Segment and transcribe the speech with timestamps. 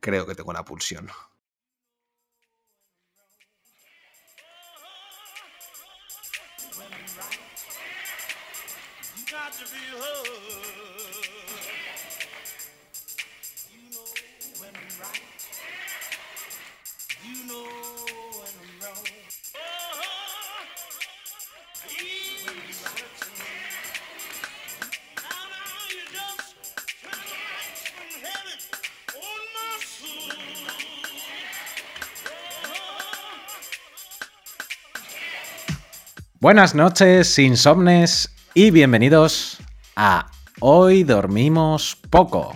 [0.00, 1.10] Creo que tengo una pulsión.
[36.42, 39.58] Buenas noches, insomnes, y bienvenidos
[39.94, 42.54] a Hoy Dormimos Poco,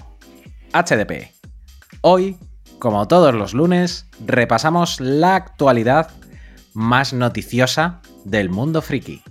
[0.73, 1.35] HDP.
[2.01, 2.39] Hoy,
[2.79, 6.11] como todos los lunes, repasamos la actualidad
[6.73, 9.23] más noticiosa del mundo friki.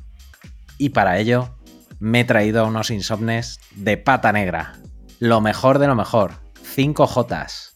[0.78, 1.58] Y para ello,
[1.98, 4.74] me he traído a unos insomnes de pata negra.
[5.18, 7.74] Lo mejor de lo mejor, 5 Jotas.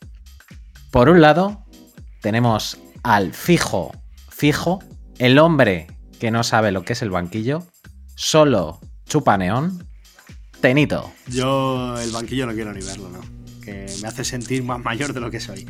[0.91, 1.65] Por un lado,
[2.21, 3.95] tenemos al fijo,
[4.29, 4.77] fijo,
[5.17, 7.63] el hombre que no sabe lo que es el banquillo,
[8.15, 9.87] solo chupa neón,
[10.61, 11.11] Tenito.
[11.27, 13.21] Yo el banquillo no quiero ni verlo, ¿no?
[13.63, 15.67] Que me hace sentir más mayor de lo que soy.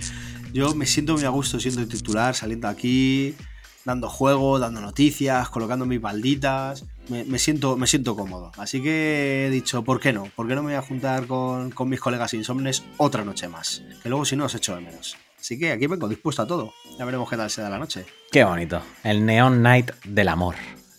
[0.53, 3.35] Yo me siento muy a gusto siendo titular, saliendo aquí,
[3.83, 6.85] dando juego, dando noticias, colocando mis balditas.
[7.09, 8.51] Me, siento, me siento cómodo.
[8.57, 10.25] Así que he dicho, ¿por qué no?
[10.35, 13.81] ¿Por qué no me voy a juntar con, con mis colegas insomnes otra noche más?
[14.03, 15.17] Que luego si no os echo de menos.
[15.47, 16.73] Así que aquí vengo dispuesto a todo.
[16.99, 18.05] Ya veremos qué tal se da la noche.
[18.33, 18.81] Qué bonito.
[19.05, 20.55] El Neon Night del amor.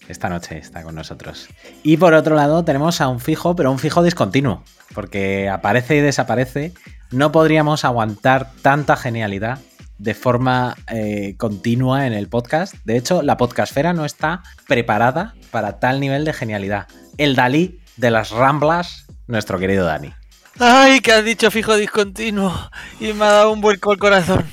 [0.08, 1.48] Esta noche está con nosotros.
[1.82, 4.64] Y por otro lado tenemos a un fijo, pero un fijo discontinuo.
[4.94, 6.72] Porque aparece y desaparece.
[7.10, 9.58] No podríamos aguantar tanta genialidad
[9.98, 12.74] de forma eh, continua en el podcast.
[12.86, 16.86] De hecho, la podcastfera no está preparada para tal nivel de genialidad.
[17.18, 20.14] El Dalí de las Ramblas, nuestro querido Dani.
[20.60, 22.52] Ay, que has dicho fijo discontinuo
[22.98, 24.44] y me ha dado un vuelco al corazón.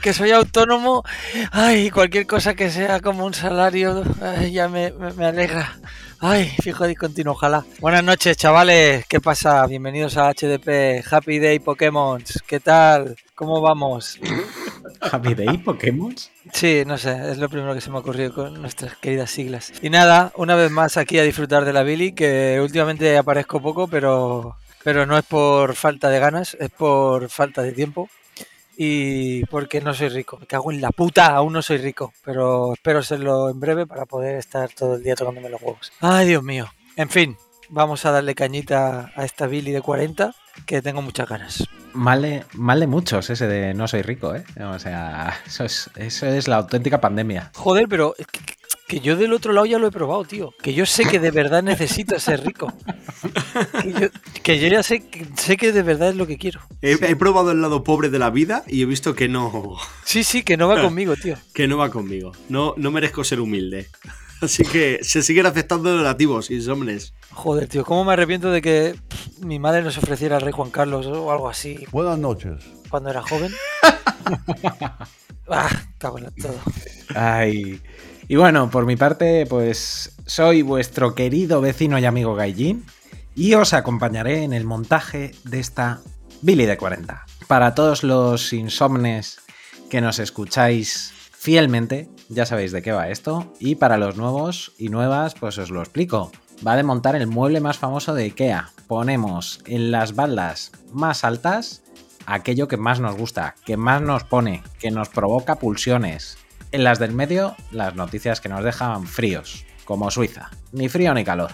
[0.00, 1.02] Que soy autónomo,
[1.50, 5.76] ay, cualquier cosa que sea como un salario ay, ya me, me, me alegra.
[6.20, 7.64] Ay, fijo discontinuo, ojalá.
[7.80, 9.04] Buenas noches, chavales.
[9.08, 9.66] ¿Qué pasa?
[9.66, 12.22] Bienvenidos a HDP Happy Day Pokémon.
[12.46, 13.16] ¿Qué tal?
[13.34, 14.20] ¿Cómo vamos?
[15.00, 16.14] Happy Day Pokémon.
[16.52, 19.72] Sí, no sé, es lo primero que se me ha ocurrido con nuestras queridas siglas.
[19.82, 23.88] Y nada, una vez más aquí a disfrutar de la Billy, que últimamente aparezco poco,
[23.88, 24.56] pero
[24.88, 28.08] pero no es por falta de ganas, es por falta de tiempo
[28.74, 30.38] y porque no soy rico.
[30.38, 34.06] Me cago en la puta, aún no soy rico, pero espero serlo en breve para
[34.06, 35.92] poder estar todo el día tocándome los huevos.
[36.00, 36.72] Ay, Dios mío.
[36.96, 37.36] En fin,
[37.68, 40.34] vamos a darle cañita a esta Billy de 40,
[40.64, 41.68] que tengo muchas ganas.
[41.92, 44.44] Male, male muchos ese de no soy rico, ¿eh?
[44.72, 47.50] O sea, eso es, eso es la auténtica pandemia.
[47.56, 48.26] Joder, pero es
[48.88, 50.52] que, yo del otro lado ya lo he probado, tío.
[50.62, 52.72] Que yo sé que de verdad necesito ser rico.
[53.82, 54.08] Que yo,
[54.42, 56.60] que yo ya sé que, sé que de verdad es lo que quiero.
[56.82, 60.24] He, he probado el lado pobre de la vida y he visto que no, Sí,
[60.24, 61.36] sí, que no va conmigo, tío.
[61.54, 62.32] que no va conmigo.
[62.48, 63.88] No, no merezco ser humilde.
[64.40, 67.12] Así que se siguen aceptando donativos, insomnes.
[67.32, 70.70] Joder, tío, ¿cómo me arrepiento de que pff, mi madre nos ofreciera al rey Juan
[70.70, 72.54] Carlos o algo así Buenas noches.
[72.88, 73.52] cuando era joven?
[75.50, 75.68] ah,
[75.98, 76.58] cago en la- todo.
[77.14, 77.80] Ay.
[78.28, 82.84] Y bueno, por mi parte, pues soy vuestro querido vecino y amigo Gaijin
[83.34, 86.00] y os acompañaré en el montaje de esta
[86.42, 87.24] Billy de 40.
[87.46, 89.40] Para todos los insomnes
[89.88, 93.54] que nos escucháis fielmente, ya sabéis de qué va esto.
[93.60, 96.30] Y para los nuevos y nuevas, pues os lo explico.
[96.66, 98.72] Va de montar el mueble más famoso de IKEA.
[98.86, 101.82] Ponemos en las baldas más altas
[102.26, 106.36] aquello que más nos gusta, que más nos pone, que nos provoca pulsiones.
[106.70, 110.50] En las del medio, las noticias que nos dejan fríos, como Suiza.
[110.72, 111.52] Ni frío ni calor.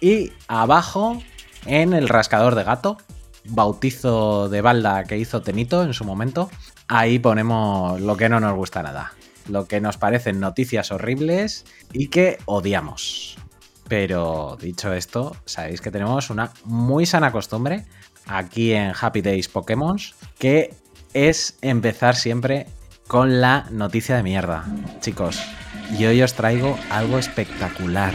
[0.00, 1.22] Y abajo,
[1.64, 2.98] en el rascador de gato,
[3.48, 6.50] bautizo de balda que hizo Tenito en su momento,
[6.88, 9.12] ahí ponemos lo que no nos gusta nada.
[9.48, 13.38] Lo que nos parecen noticias horribles y que odiamos.
[13.88, 17.86] Pero dicho esto, sabéis que tenemos una muy sana costumbre
[18.26, 19.96] aquí en Happy Days Pokémon,
[20.38, 20.74] que
[21.14, 22.66] es empezar siempre
[23.06, 24.64] con la noticia de mierda.
[25.00, 25.40] Chicos,
[25.98, 28.14] y hoy os traigo algo espectacular.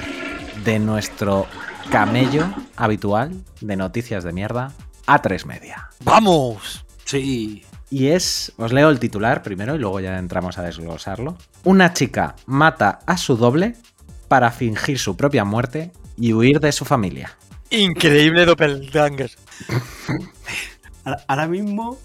[0.65, 1.47] de nuestro
[1.89, 2.45] camello
[2.75, 4.71] habitual de noticias de mierda
[5.07, 5.89] a tres media.
[6.03, 6.85] ¡Vamos!
[7.05, 7.65] Sí.
[7.89, 11.35] Y es, os leo el titular primero y luego ya entramos a desglosarlo.
[11.63, 13.75] Una chica mata a su doble
[14.27, 17.35] para fingir su propia muerte y huir de su familia.
[17.71, 19.31] Increíble doppelganger.
[21.05, 21.97] Ahora- Ahora mismo,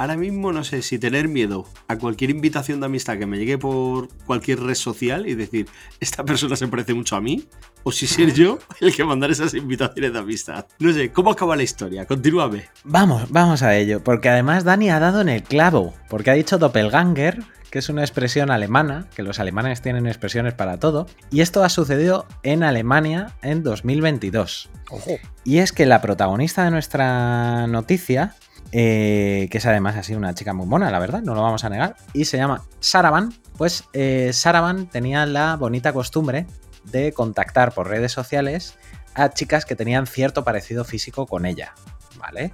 [0.00, 3.58] ahora mismo no sé si tener miedo a cualquier invitación de amistad que me llegue
[3.58, 5.68] por cualquier red social y decir,
[6.00, 7.44] esta persona se parece mucho a mí,
[7.82, 10.64] o si ser yo el que mandar esas invitaciones de amistad.
[10.78, 12.06] No sé, ¿cómo acaba la historia?
[12.06, 12.64] Continúame.
[12.82, 16.56] Vamos, vamos a ello, porque además Dani ha dado en el clavo, porque ha dicho
[16.56, 21.62] doppelganger, que es una expresión alemana, que los alemanes tienen expresiones para todo, y esto
[21.62, 24.70] ha sucedido en Alemania en 2022.
[24.88, 25.18] Ojo.
[25.44, 28.34] Y es que la protagonista de nuestra noticia,
[28.72, 31.68] eh, que es además así una chica muy mona, la verdad, no lo vamos a
[31.68, 36.46] negar, y se llama Saravan, pues eh, Saravan tenía la bonita costumbre
[36.84, 38.76] de contactar por redes sociales
[39.14, 41.74] a chicas que tenían cierto parecido físico con ella,
[42.18, 42.52] ¿vale?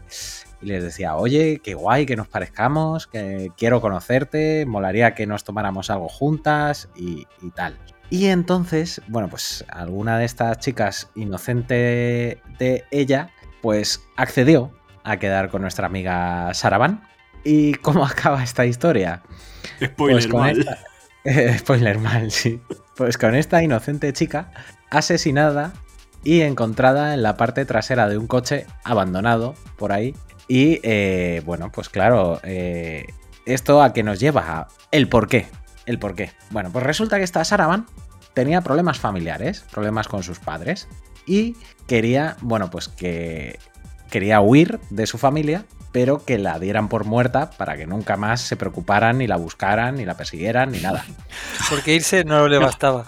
[0.62, 5.44] Y les decía, oye, qué guay que nos parezcamos, que quiero conocerte, molaría que nos
[5.44, 7.78] tomáramos algo juntas y, y tal.
[8.08, 13.30] Y entonces, bueno, pues alguna de estas chicas inocente de ella,
[13.60, 14.72] pues accedió
[15.06, 17.02] a quedar con nuestra amiga Saravan.
[17.44, 19.22] ¿Y cómo acaba esta historia?
[19.82, 20.58] Spoiler Pues mal.
[20.60, 20.78] esta-
[21.24, 22.60] Eh, Spoiler mal, sí.
[22.96, 24.50] Pues con esta inocente chica
[24.90, 25.72] asesinada
[26.24, 30.14] y encontrada en la parte trasera de un coche abandonado por ahí.
[30.48, 33.06] Y eh, bueno, pues claro, eh,
[33.44, 35.46] esto a qué nos lleva a el por qué.
[35.86, 36.30] El por qué.
[36.50, 37.86] Bueno, pues resulta que esta Saravan
[38.34, 40.88] tenía problemas familiares, problemas con sus padres
[41.26, 41.56] y
[41.86, 43.58] quería, bueno, pues que
[44.10, 48.42] quería huir de su familia, pero que la dieran por muerta para que nunca más
[48.42, 51.06] se preocuparan, ni la buscaran, ni la persiguieran, ni nada.
[51.70, 53.06] Porque irse no le bastaba.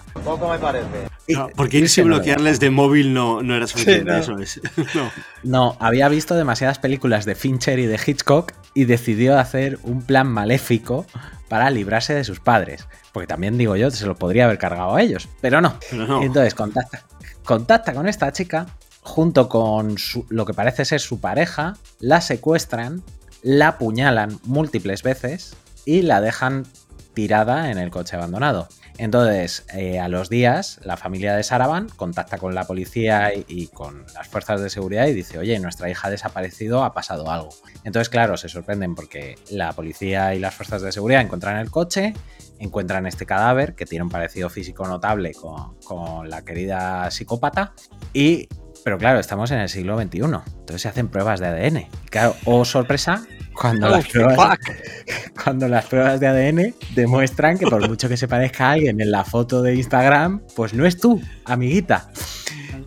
[1.27, 4.17] No, porque irse y no lo bloquearles de móvil no, no era suficiente, no.
[4.17, 4.59] eso es.
[4.95, 5.11] No.
[5.43, 10.27] No, había visto demasiadas películas de Fincher y de Hitchcock y decidió hacer un plan
[10.27, 11.05] maléfico
[11.47, 12.87] para librarse de sus padres.
[13.13, 15.77] Porque también digo yo, se los podría haber cargado a ellos, pero no.
[15.91, 16.23] Pero no.
[16.23, 17.03] Entonces contacta,
[17.43, 18.65] contacta con esta chica
[19.01, 19.95] junto con
[20.29, 23.03] lo que parece ser su pareja, la secuestran,
[23.41, 25.55] la apuñalan múltiples veces
[25.85, 26.65] y la dejan
[27.13, 28.67] tirada en el coche abandonado.
[28.99, 33.67] Entonces, eh, a los días, la familia de Saravan contacta con la policía y, y
[33.67, 37.47] con las fuerzas de seguridad y dice, oye, nuestra hija ha desaparecido, ha pasado algo.
[37.85, 42.13] Entonces, claro, se sorprenden porque la policía y las fuerzas de seguridad encuentran el coche,
[42.59, 47.71] encuentran este cadáver que tiene un parecido físico notable con, con la querida psicópata
[48.13, 48.49] y...
[48.83, 51.87] Pero claro, estamos en el siglo XXI, entonces se hacen pruebas de ADN.
[52.09, 53.23] Claro, oh sorpresa,
[53.53, 54.59] cuando Oh, las pruebas fuck.
[55.43, 59.11] cuando las pruebas de ADN demuestran que por mucho que se parezca a alguien en
[59.11, 62.09] la foto de Instagram, pues no es tú, amiguita.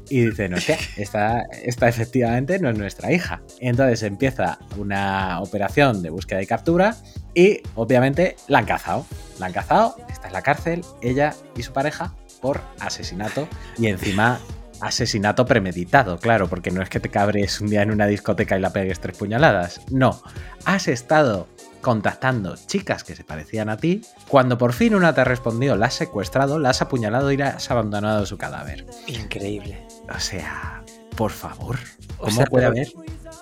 [0.09, 3.43] Y dicen, hostia, esta, esta efectivamente no es nuestra hija.
[3.61, 6.97] Entonces empieza una operación de búsqueda y captura
[7.35, 9.07] y obviamente la han cazado.
[9.39, 13.49] La han cazado, está en la cárcel, ella y su pareja, por asesinato
[13.79, 14.41] y encima
[14.83, 18.61] asesinato premeditado, claro, porque no es que te cabres un día en una discoteca y
[18.61, 19.81] la pegues tres puñaladas.
[19.91, 20.23] No,
[20.65, 21.49] has estado
[21.81, 24.03] contactando chicas que se parecían a ti.
[24.29, 27.71] Cuando por fin una te respondió, la has secuestrado, la has apuñalado y la has
[27.71, 28.87] abandonado su cadáver.
[29.07, 29.87] Increíble.
[30.15, 30.83] O sea,
[31.17, 31.79] por favor,
[32.19, 32.89] O ¿cómo sea, puede haber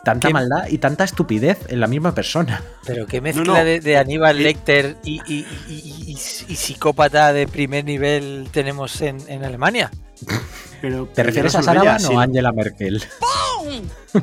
[0.05, 2.63] tanta ¿qué- maldad y tanta estupidez en la misma persona?
[2.87, 3.55] Pero qué mezcla no.
[3.55, 4.43] De, de Aníbal Eh.
[4.45, 9.91] Lecter y, y- y- y- y- y psicópata de primer nivel tenemos en, en Alemania.
[10.81, 13.03] Pero, ¿Te pero refieres no a Saravan o a Angela Merkel?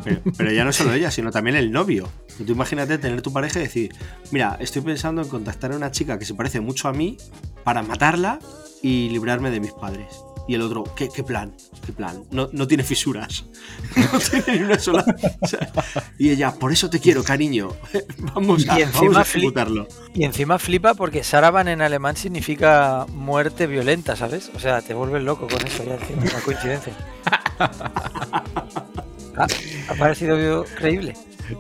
[0.03, 2.10] Pero, pero ya no solo ella, sino también el novio.
[2.38, 3.96] Tú imagínate tener tu pareja y decir,
[4.31, 7.17] mira, estoy pensando en contactar a una chica que se parece mucho a mí
[7.63, 8.39] para matarla
[8.81, 10.07] y librarme de mis padres.
[10.48, 11.54] Y el otro, ¿qué, qué plan?
[11.86, 12.24] ¿Qué plan?
[12.32, 13.46] No, no tiene fisuras.
[14.13, 15.04] No tiene ni una sola.
[15.42, 15.72] o sea,
[16.18, 17.70] y ella, por eso te quiero, cariño.
[18.34, 19.88] Vamos a, Y vamos a ejecutarlo.
[20.13, 24.51] Y encima flipa porque Saravan en alemán significa muerte violenta, ¿sabes?
[24.56, 26.94] O sea, te vuelves loco con eso ya, encima, una coincidencia.
[29.39, 29.46] Ah,
[29.89, 31.13] ha parecido creíble.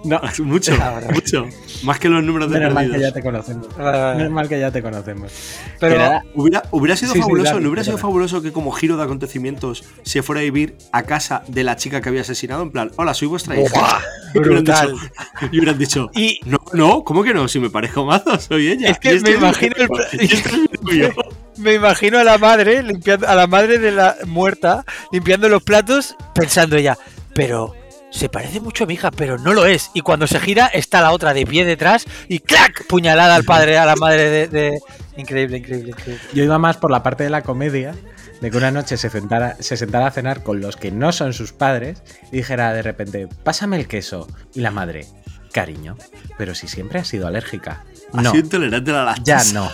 [0.03, 1.45] No, Mucho, Ah, mucho.
[1.83, 3.67] Más que los números de menos mal que ya te conocemos.
[3.77, 4.17] Vale.
[4.17, 5.31] Menos mal que ya te conocemos.
[5.79, 9.03] Pero Hubiera, hubiera sido Sí, sí, fabuloso, ¿no hubiera sido fabuloso que como giro de
[9.03, 12.63] acontecimientos se fuera a vivir a casa de la chica que había asesinado?
[12.63, 14.01] En plan, hola, soy vuestra hija.
[14.33, 14.91] Y hubieran brutal.
[14.91, 15.09] dicho-
[15.51, 17.47] Y hubieran dicho, Y no, no, ¿cómo que no?
[17.47, 18.89] Si me parezco mazo, soy ella.
[18.89, 19.89] Es que este me imagino el
[20.21, 20.51] este
[20.81, 21.13] novio.
[21.57, 26.15] me imagino a la madre limpiando, a la madre de la muerta limpiando los platos,
[26.35, 26.97] pensando ella,
[27.33, 27.73] pero
[28.11, 29.91] se parece mucho a mi hija, pero no lo es.
[29.93, 32.85] Y cuando se gira está la otra de pie detrás y ¡clac!
[32.87, 34.79] puñalada al padre, a la madre de, de-
[35.17, 36.21] increíble, increíble, increíble.
[36.33, 37.93] Yo iba más por la parte de la comedia
[38.41, 41.33] de que una noche se sentara, se sentara a cenar con los que no son
[41.33, 44.27] sus padres y dijera de repente, pásame el queso.
[44.53, 45.05] Y la madre,
[45.51, 45.97] cariño,
[46.37, 47.83] pero si siempre has sido alérgica.
[48.13, 49.53] Ha No, sido intolerante a la ya lactosa.
[49.53, 49.71] no.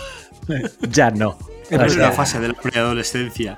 [0.90, 1.38] Ya no.
[1.70, 3.56] Pero O es una fase de la preadolescencia.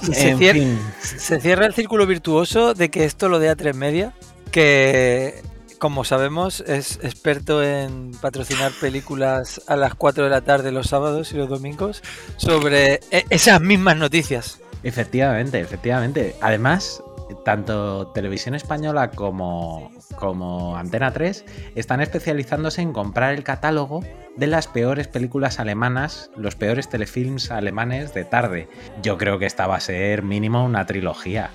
[0.00, 4.12] Se, cierra el círculo virtuoso de que esto lo de A3 Media,
[4.50, 5.42] que
[5.78, 11.32] como sabemos es experto en patrocinar películas a las 4 de la tarde los sábados
[11.32, 12.02] y los domingos
[12.36, 14.60] sobre e- esas mismas noticias.
[14.82, 16.36] Efectivamente, efectivamente.
[16.40, 17.02] Además,
[17.44, 24.02] tanto Televisión Española como, como Antena 3 están especializándose en comprar el catálogo
[24.36, 28.68] de las peores películas alemanas, los peores telefilms alemanes de tarde.
[29.02, 31.50] Yo creo que esta va a ser mínimo una trilogía.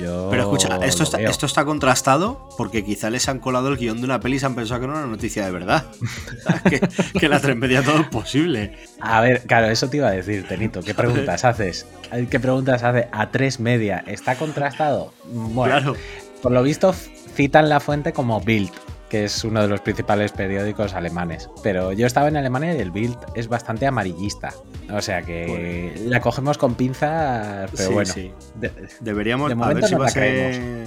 [0.00, 1.30] Yo Pero escucha, esto está, veo.
[1.30, 4.46] esto está contrastado porque quizá les han colado el guion de una peli y se
[4.46, 5.84] han pensado que no era una noticia de verdad.
[6.68, 6.80] que,
[7.18, 8.74] que la tres media todo es posible.
[9.00, 10.80] A ver, claro, eso te iba a decir, Tenito.
[10.80, 11.86] ¿Qué preguntas haces?
[12.30, 14.02] ¿Qué preguntas hace a tres media?
[14.06, 15.12] ¿Está contrastado?
[15.26, 15.96] Bueno, Claro.
[16.42, 16.94] por lo visto
[17.36, 18.70] citan la fuente como Bild,
[19.08, 21.48] que es uno de los principales periódicos alemanes.
[21.62, 24.52] Pero yo estaba en Alemania y el Bild es bastante amarillista.
[24.90, 28.12] O sea que la cogemos con pinzas, pero Sí, bueno.
[28.12, 28.32] sí.
[28.56, 30.86] de- Deberíamos De a ver si no va a ser.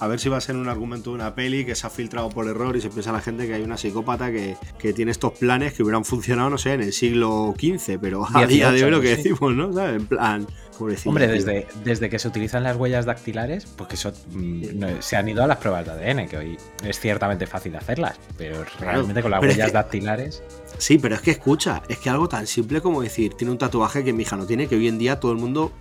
[0.00, 2.30] A ver si va a ser un argumento de una peli que se ha filtrado
[2.30, 5.32] por error y se piensa la gente que hay una psicópata que, que tiene estos
[5.34, 8.90] planes que hubieran funcionado, no sé, en el siglo XV, pero a día de hoy
[8.90, 9.28] lo que 18, sí.
[9.28, 9.72] decimos, ¿no?
[9.74, 9.96] ¿Sabes?
[10.00, 10.46] En plan,
[10.78, 11.10] pobrecillo.
[11.10, 15.16] Hombre, desde, desde que se utilizan las huellas dactilares, pues que eso, mm, no- se
[15.16, 19.20] han ido a las pruebas de ADN, que hoy es ciertamente fácil hacerlas, pero realmente
[19.20, 20.42] con las es huellas que- dactilares.
[20.78, 24.02] Sí, pero es que escucha, es que algo tan simple como decir, tiene un tatuaje
[24.02, 25.72] que mi hija no tiene, que hoy en día todo el mundo,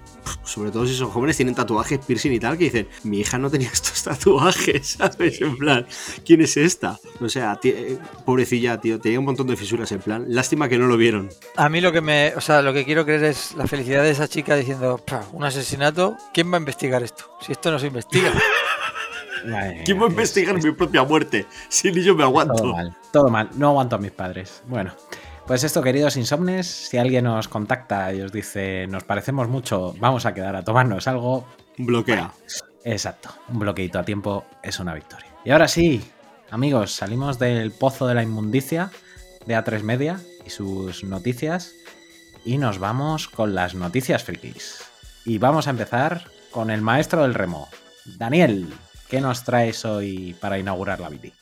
[0.43, 3.49] sobre todo si son jóvenes, tienen tatuajes, piercing y tal, que dicen, mi hija no
[3.49, 5.41] tenía estos tatuajes, ¿sabes?
[5.41, 5.85] En plan,
[6.25, 6.99] ¿quién es esta?
[7.21, 10.87] O sea, eh, pobrecilla, tío, tenía un montón de fisuras, en plan, lástima que no
[10.87, 11.29] lo vieron.
[11.55, 14.11] A mí lo que me, o sea, lo que quiero creer es la felicidad de
[14.11, 17.25] esa chica diciendo, "Pah, un asesinato, ¿quién va a investigar esto?
[17.45, 18.31] Si esto no se investiga.
[19.45, 21.45] Madre ¿Quién va a investigar es- mi propia muerte?
[21.69, 22.55] Si ni yo me aguanto.
[22.55, 23.49] Todo mal, todo mal.
[23.55, 24.61] No aguanto a mis padres.
[24.67, 24.93] Bueno,
[25.49, 30.27] pues esto, queridos insomnes, si alguien os contacta y os dice nos parecemos mucho, vamos
[30.27, 31.43] a quedar a tomarnos algo.
[31.75, 32.31] Bloquea.
[32.83, 35.25] Exacto, un bloqueito a tiempo es una victoria.
[35.43, 36.03] Y ahora sí,
[36.51, 38.91] amigos, salimos del pozo de la inmundicia
[39.47, 41.73] de A3 Media y sus noticias
[42.45, 44.83] y nos vamos con las noticias frikis.
[45.25, 47.69] Y vamos a empezar con el maestro del remo,
[48.19, 48.71] Daniel.
[49.09, 51.33] ¿Qué nos traes hoy para inaugurar la Viti?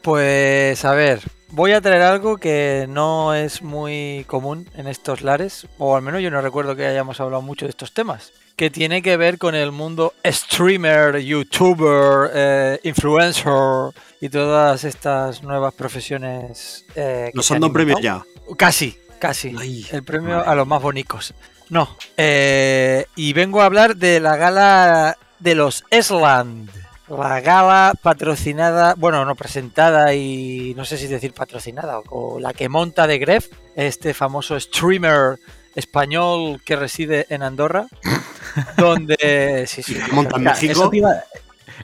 [0.00, 1.20] Pues a ver,
[1.50, 6.22] voy a traer algo que no es muy común en estos lares, o al menos
[6.22, 9.54] yo no recuerdo que hayamos hablado mucho de estos temas, que tiene que ver con
[9.54, 16.84] el mundo streamer, youtuber, eh, influencer y todas estas nuevas profesiones.
[16.94, 18.00] eh, Nos han dado inventado.
[18.00, 18.24] ya.
[18.56, 19.54] Casi, casi.
[19.58, 20.50] Ay, el premio madre.
[20.50, 21.34] a los más bonicos.
[21.68, 21.96] No.
[22.16, 26.70] eh, y vengo a hablar de la gala de los Esland.
[27.08, 32.68] La gala patrocinada, bueno, no presentada y no sé si decir patrocinada, o la que
[32.68, 35.38] monta de Gref, este famoso streamer
[35.76, 37.86] español que reside en Andorra,
[38.76, 39.64] donde...
[39.68, 40.72] Sí, sí, que monta en claro, México.
[40.72, 41.10] Eso te, iba,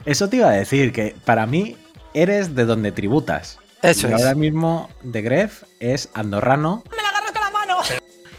[0.05, 1.77] eso te iba a decir, que para mí
[2.13, 3.59] eres de donde tributas.
[3.81, 4.19] Eso y es.
[4.21, 6.83] ahora mismo de Gref es andorrano.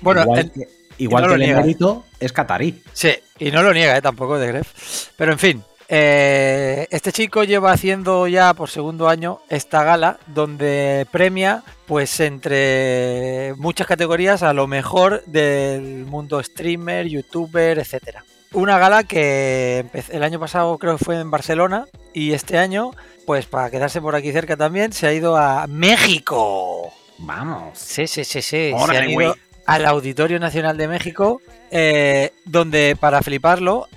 [0.02, 1.58] Bueno, igual en- que, igual no que lo el niega.
[1.60, 2.82] emérito es catarí.
[2.92, 4.02] Sí, y no lo niega ¿eh?
[4.02, 5.08] tampoco de Gref.
[5.16, 11.06] Pero en fin, eh, este chico lleva haciendo ya por segundo año esta gala donde
[11.10, 18.24] premia pues entre muchas categorías a lo mejor del mundo streamer, youtuber, etcétera.
[18.52, 22.92] Una gala que el año pasado creo que fue en Barcelona y este año,
[23.26, 26.92] pues para quedarse por aquí cerca también, se ha ido a México.
[27.18, 27.76] Vamos.
[27.78, 28.72] Sí, sí, sí, sí.
[28.86, 29.34] Se han ido
[29.66, 33.88] al Auditorio Nacional de México, eh, donde para fliparlo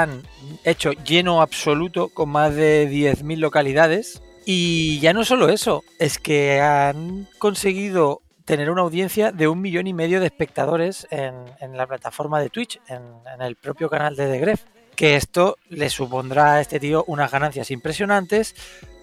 [0.00, 0.22] han
[0.64, 4.22] hecho lleno absoluto con más de 10.000 localidades.
[4.44, 9.86] Y ya no solo eso, es que han conseguido tener una audiencia de un millón
[9.86, 11.34] y medio de espectadores en,
[11.76, 14.64] la plataforma de Twitch, en, en el propio canal de The Gref.
[14.96, 18.54] Que esto le supondrá a este tío unas ganancias impresionantes,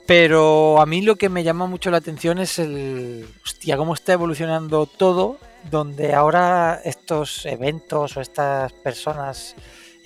[0.10, 3.28] pero a mí lo que me llama mucho la atención es el.
[3.46, 5.38] Hostia, cómo está evolucionando todo.
[5.70, 9.56] Donde ahora estos eventos o estas personas,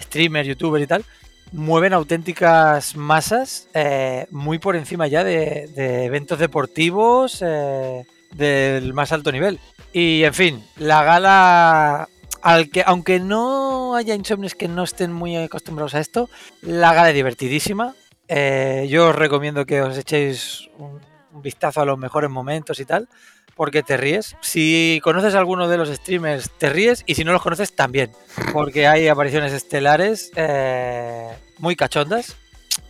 [0.03, 1.05] streamers, youtubers y tal,
[1.51, 9.31] mueven auténticas masas eh, muy por encima ya de, eventos deportivos eh, del más alto
[9.31, 9.60] nivel.
[9.93, 12.10] Y en fin, la gala.
[12.41, 16.29] Al que, aunque no haya insomnes que no estén muy acostumbrados a esto,
[16.62, 17.95] la gala es divertidísima.
[18.27, 21.00] Eh, yo os recomiendo que os echéis un
[21.41, 23.07] vistazo a los mejores momentos y tal,
[23.55, 24.36] porque te ríes.
[24.41, 27.03] Si conoces a alguno de los streamers, te ríes.
[27.05, 28.12] Y si no los conoces, también.
[28.51, 32.38] Porque hay apariciones estelares eh, muy cachondas.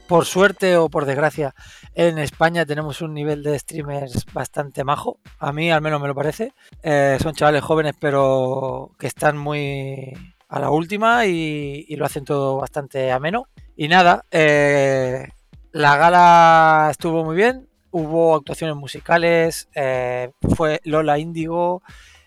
[0.07, 1.55] Por suerte o por desgracia,
[1.95, 5.19] en España tenemos un nivel de streamers bastante majo.
[5.39, 6.53] A mí al menos me lo parece.
[6.83, 10.13] Eh, son chavales jóvenes pero que están muy
[10.49, 13.47] a la última y, lo hacen todo bastante ameno.
[13.75, 15.27] Y nada, eh,
[15.71, 17.67] la gala estuvo muy bien.
[17.95, 19.67] Hubo actuaciones musicales.
[19.75, 21.83] eh, fue Lola Índigo,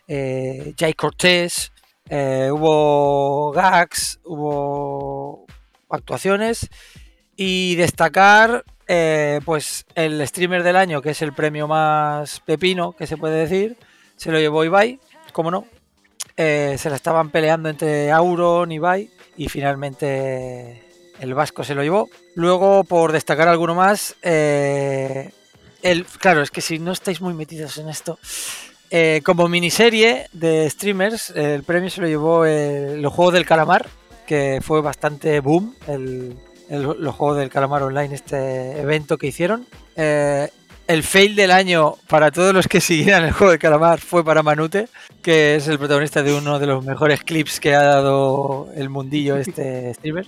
[0.06, 1.72] eh, Jay Cortés.
[2.08, 5.44] eh, hubo gags, hubo
[5.90, 6.68] actuaciones.
[7.34, 13.08] Y destacar, eh, pues, el streamer del año, que es el premio más pepino que
[13.08, 13.76] se puede decir,
[14.16, 15.00] se lo llevó Ibai,
[15.32, 15.66] cómo no.
[16.36, 20.82] Se la estaban peleando entre Auron y Ibai y finalmente
[21.18, 22.08] el vasco se lo llevó.
[22.36, 24.14] Luego, por destacar alguno más,
[25.90, 28.18] el, claro, es que si no estáis muy metidos en esto,
[28.90, 33.88] eh, como miniserie de streamers, el premio se lo llevó el- los Juegos del Calamar,
[34.26, 36.36] que fue bastante boom, el,
[36.70, 39.66] el- los Juegos del Calamar Online, este evento que hicieron.
[39.96, 40.48] Eh,
[40.88, 44.42] el fail del año para todos los que siguieran el Juego del Calamar fue para
[44.44, 44.88] Manute,
[45.20, 49.36] que es el protagonista de uno de los mejores clips que ha dado el mundillo
[49.36, 50.26] este streamer.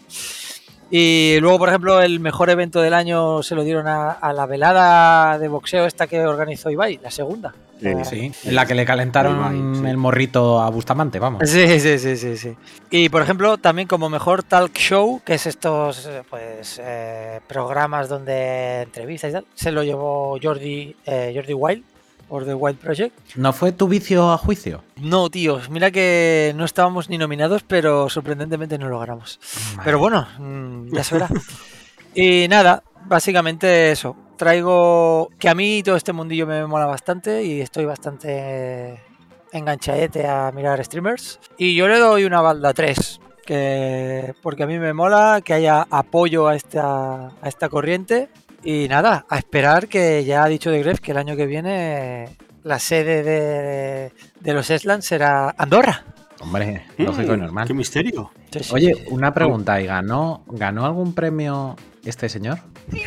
[0.91, 4.47] Y luego, por ejemplo, el mejor evento del año se lo dieron a, a la
[4.47, 7.55] velada de boxeo esta que organizó Ibai, la segunda.
[7.81, 9.89] Eh, Sí, en la que le calentaron Ibai, sí.
[9.91, 11.49] el morrito a Bustamante, vamos.
[11.49, 12.57] Sí, sí, sí, sí, sí.
[12.91, 18.83] Y por ejemplo, también como mejor talk show, que es estos pues eh, programas donde
[18.83, 21.85] entrevistas y tal, se lo llevó Jordi, eh, Jordi Wild,
[22.29, 23.19] por The Wild Project.
[23.37, 24.83] ¿No fue tu vicio a juicio?
[24.97, 29.41] No, tío, mira que no estábamos ni nominados, pero sorprendentemente no lo ganamos.
[29.85, 31.29] Pero bueno, mm, ya se verá.
[32.15, 34.17] y nada, básicamente eso.
[34.37, 39.01] Traigo que a mí todo este mundillo me mola bastante y estoy bastante
[39.53, 41.41] enganchadete a mirar streamers.
[41.57, 43.21] Y yo le doy una balda 3.
[43.45, 48.29] Que, porque a mí me mola que haya apoyo a esta, a esta corriente.
[48.71, 52.29] Y nada, a esperar que ya ha dicho de Gref que el año que viene
[52.65, 56.05] la sede de, de los Eslands será Andorra.
[56.41, 57.67] Hombre, lógico y Mm, normal.
[57.67, 58.31] Qué misterio.
[58.53, 59.05] Sí, sí, Oye, sí.
[59.09, 62.59] una pregunta, ¿y ganó, ganó algún premio este señor?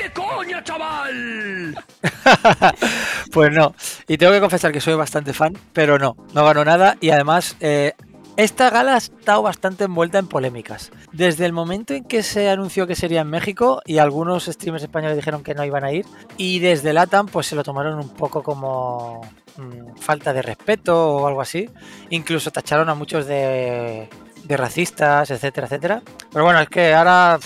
[3.32, 3.76] Pues no.
[4.08, 6.98] Y tengo que confesar que soy bastante fan, pero no, no ganó nada.
[7.02, 7.94] Y además, eh,
[8.38, 10.92] esta gala ha estado bastante envuelta en polémicas.
[11.12, 15.18] Desde el momento en que se anunció que sería en México y algunos streamers españoles
[15.18, 16.06] dijeron que no iban a ir,
[16.38, 19.22] y desde LATAM pues se lo tomaron un poco como
[19.58, 21.70] mm, falta de respeto o algo así.
[22.10, 24.10] Incluso tacharon a muchos de,
[24.44, 26.02] de racistas, etcétera, etcétera.
[26.32, 27.40] Pero bueno, es que ahora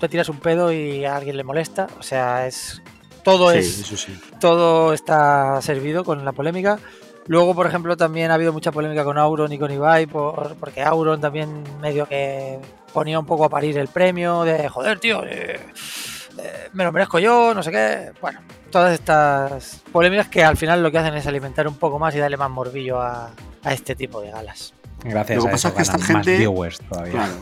[0.00, 1.88] te tiras un pedo y a alguien le molesta.
[1.98, 2.80] O sea, es...
[3.22, 4.18] Todo Sí, es eso sí.
[4.40, 6.80] todo está servido con la polémica.
[7.26, 10.82] Luego, por ejemplo, también ha habido mucha polémica con Auron y con Ibai, por, porque
[10.82, 12.58] Auron también medio que
[12.92, 15.60] ponía un poco a parir el premio de joder, tío, eh,
[16.38, 18.10] eh, me lo merezco yo, no sé qué.
[18.20, 22.14] Bueno, todas estas polémicas que al final lo que hacen es alimentar un poco más
[22.14, 23.30] y darle más morbillo a,
[23.62, 24.74] a este tipo de galas.
[25.04, 27.12] Gracias Lo que a pasa eso es que esta gente- viewers todavía.
[27.12, 27.32] Claro.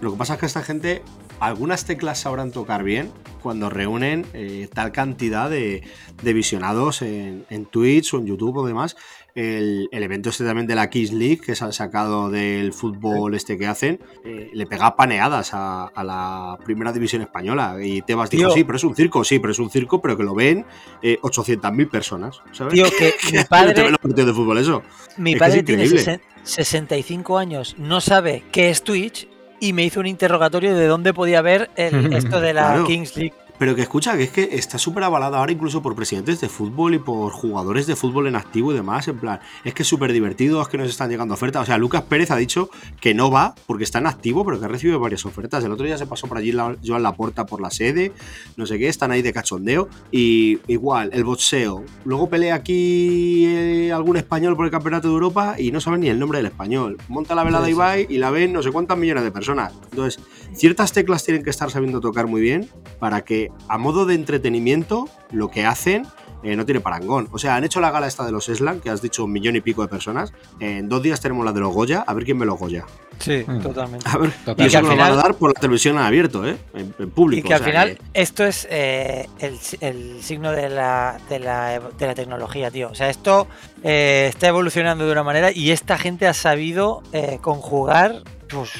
[0.00, 1.02] Lo que pasa es que esta gente,
[1.40, 3.10] algunas teclas sabrán tocar bien
[3.42, 5.82] cuando reúnen eh, tal cantidad de,
[6.22, 8.96] de visionados en, en Twitch o en YouTube o demás.
[9.34, 13.36] El, el evento este también de la Kiss League, que se han sacado del fútbol
[13.36, 17.76] este que hacen, eh, le pega paneadas a, a la primera división española.
[17.80, 18.54] Y Tebas dijo, Tío.
[18.54, 20.66] sí, pero es un circo, sí, pero es un circo, pero que lo ven
[21.02, 22.40] eh, 800.000 personas.
[22.50, 22.74] ¿sabes?
[22.74, 24.82] Tío, que mi padre, los partidos de fútbol eso.
[25.16, 26.02] mi es padre tiene increíble.
[26.04, 29.28] 60 65 años, no sabe qué es Twitch
[29.60, 32.86] y me hizo un interrogatorio de dónde podía ver el- esto de la Claro.
[32.86, 33.34] Kings League.
[33.58, 36.94] Pero que escucha, que es que está súper avalada ahora incluso por presidentes de fútbol
[36.94, 39.08] y por jugadores de fútbol en activo y demás.
[39.08, 41.62] En plan, es que es súper divertido, es que nos están llegando ofertas.
[41.62, 44.66] O sea, Lucas Pérez ha dicho que no va porque está en activo, pero que
[44.66, 45.64] ha recibido varias ofertas.
[45.64, 48.12] El otro día se pasó por allí la, Joan Laporta por la sede,
[48.56, 49.88] no sé qué, están ahí de cachondeo.
[50.12, 51.84] Y igual, el boxeo.
[52.04, 56.08] Luego pelea aquí eh, algún español por el Campeonato de Europa y no saben ni
[56.08, 56.96] el nombre del español.
[57.08, 57.68] Monta la velada.
[57.68, 59.74] Ibai y la ven no sé cuántas millones de personas.
[59.90, 60.22] Entonces,
[60.54, 62.68] ciertas teclas tienen que estar sabiendo tocar muy bien
[62.98, 66.06] para que a modo de entretenimiento lo que hacen
[66.44, 67.28] eh, no tiene parangón.
[67.32, 69.56] O sea, han hecho la gala esta de los Slam, que has dicho un millón
[69.56, 70.32] y pico de personas.
[70.60, 72.84] En dos días tenemos la de los Goya, a ver quién me los Goya.
[73.18, 73.60] Sí, Mm.
[73.60, 74.08] totalmente.
[74.08, 75.96] A ver, y Y que eso nos lo van a final- dar por la televisión
[75.96, 76.56] en abierto, ¿eh?
[76.74, 77.44] En, en público.
[77.44, 81.18] Y que al o sea final que- esto es eh, el, el signo de la,
[81.28, 82.88] de, la, de la tecnología, tío.
[82.90, 83.48] O sea, esto
[83.82, 88.70] eh, está evolucionando de una manera y esta gente ha sabido eh, conjugar pues,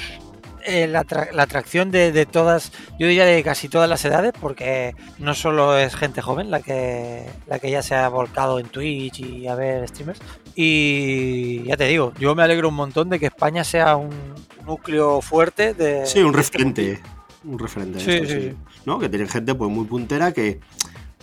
[0.68, 5.78] eh, la, atracción de, todas, yo diría de casi todas las edades, porque no solo
[5.78, 9.54] es gente joven la que, la que ya se ha volcado en Twitch y a
[9.54, 10.20] ver streamers.
[10.54, 14.10] Y ya te digo, yo me alegro un montón de que España sea un
[14.66, 16.06] núcleo fuerte de...
[16.06, 17.00] Sí, un referente.
[17.44, 18.00] Un referente.
[18.00, 18.54] Sí, sí.
[18.84, 18.98] ¿no?
[18.98, 20.60] Que tienen gente pues muy puntera que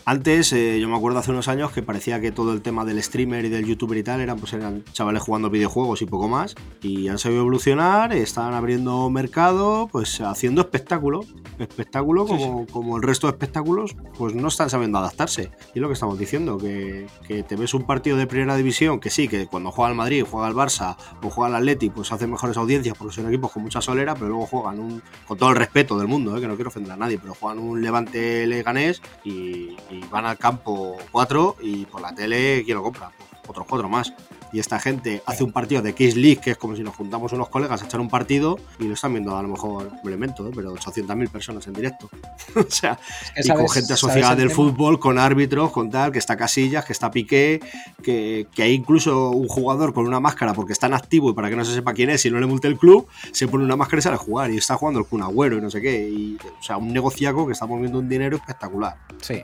[0.07, 3.01] antes, eh, yo me acuerdo hace unos años que parecía que todo el tema del
[3.01, 6.53] streamer y del youtuber y tal eran, pues eran chavales jugando videojuegos y poco más.
[6.83, 11.21] Y han sabido evolucionar, están abriendo mercado, pues haciendo espectáculo.
[11.57, 15.51] Espectáculo como, como el resto de espectáculos, pues no están sabiendo adaptarse.
[15.73, 18.99] Y es lo que estamos diciendo, que, que, te ves un partido de primera división,
[18.99, 22.11] que sí, que cuando juega el Madrid, juega el Barça o juega el Atleti, pues
[22.11, 25.49] hacen mejores audiencias porque son equipos con mucha solera, pero luego juegan un, con todo
[25.49, 28.45] el respeto del mundo, eh, que no quiero ofender a nadie, pero juegan un Levante
[28.45, 29.75] Leganés y
[30.09, 33.11] van al campo cuatro y por la tele, ¿quién lo compra?
[33.17, 34.13] Pues otros cuatro más
[34.55, 37.33] y esta gente hace un partido de Case League, que es como si nos juntamos
[37.33, 40.47] unos colegas a echar un partido y lo están viendo a lo mejor un elemento,
[40.47, 40.51] ¿eh?
[40.55, 42.09] pero 800.000 personas en directo.
[42.55, 42.97] o sea,
[43.35, 47.11] y con gente asociada del fútbol, con árbitros, con tal, que está Casillas, que está
[47.11, 47.59] Piqué,
[48.01, 51.49] que, que, hay incluso un jugador con una máscara porque está en activo y para
[51.49, 53.75] que no se sepa quién es y no le multe el club, se pone una
[53.75, 56.07] máscara y sale a jugar y está jugando el Kun Agüero y no sé qué.
[56.07, 58.95] Y, o sea, un negociaco que está moviendo un dinero espectacular.
[59.21, 59.43] Sí.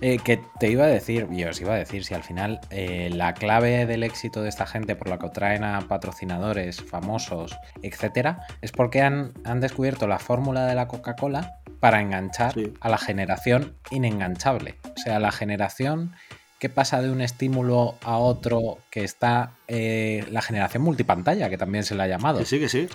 [0.00, 3.08] Eh, que te iba a decir, yo os iba a decir, si al final eh,
[3.12, 8.46] la clave del éxito de esta gente por la que traen a patrocinadores famosos, etcétera,
[8.60, 13.74] es porque han, han descubierto la fórmula de la Coca-Cola para enganchar a la generación
[13.90, 14.76] inenganchable.
[14.94, 16.14] O sea, la generación
[16.62, 21.82] ¿Qué pasa de un estímulo a otro que está eh, la generación multipantalla, que también
[21.82, 22.44] se le ha llamado?
[22.44, 22.88] sí, que sí.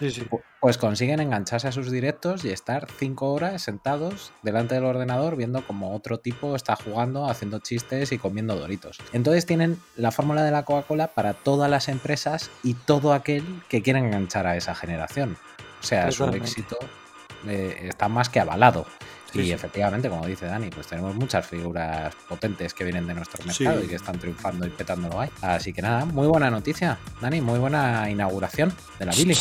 [0.61, 5.67] Pues consiguen engancharse a sus directos y estar cinco horas sentados delante del ordenador viendo
[5.67, 8.99] como otro tipo está jugando, haciendo chistes y comiendo doritos.
[9.11, 13.81] Entonces tienen la fórmula de la Coca-Cola para todas las empresas y todo aquel que
[13.81, 15.35] quiera enganchar a esa generación.
[15.81, 16.77] O sea, su éxito
[17.45, 18.85] eh, está más que avalado
[19.41, 23.83] y efectivamente, como dice Dani, pues tenemos muchas figuras potentes que vienen de nuestro mercado
[23.83, 25.29] y que están triunfando y petándolo ahí.
[25.41, 29.37] Así que nada, muy buena noticia, Dani, muy buena inauguración de la Billy.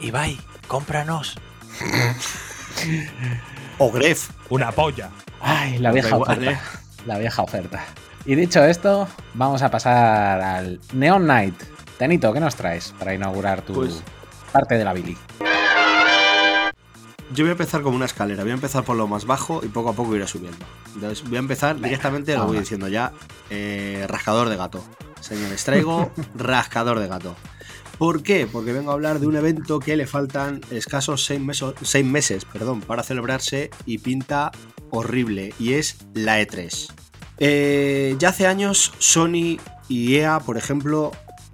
[0.00, 1.36] Ibai, cómpranos.
[3.78, 4.30] o Gref.
[4.50, 5.10] Una polla.
[5.40, 6.50] Ay, la vieja oferta.
[6.50, 6.58] ¿eh?
[7.06, 7.84] La vieja oferta.
[8.24, 11.54] Y dicho esto, vamos a pasar al Neon Night.
[11.96, 14.02] Tenito, ¿qué nos traes para inaugurar tu pues
[14.52, 15.16] parte de la Billy?
[17.32, 19.68] Yo voy a empezar como una escalera, voy a empezar por lo más bajo y
[19.68, 20.64] poco a poco iré subiendo.
[20.94, 23.12] Entonces voy a empezar directamente, lo voy diciendo ya,
[23.50, 24.82] eh, rascador de gato.
[25.20, 27.36] Señores, traigo rascador de gato.
[27.98, 28.46] ¿Por qué?
[28.50, 31.42] Porque vengo a hablar de un evento que le faltan escasos seis,
[31.82, 34.52] seis meses perdón, para celebrarse y pinta
[34.90, 36.92] horrible, y es la E3.
[37.38, 41.12] Eh, ya hace años Sony y EA, por ejemplo,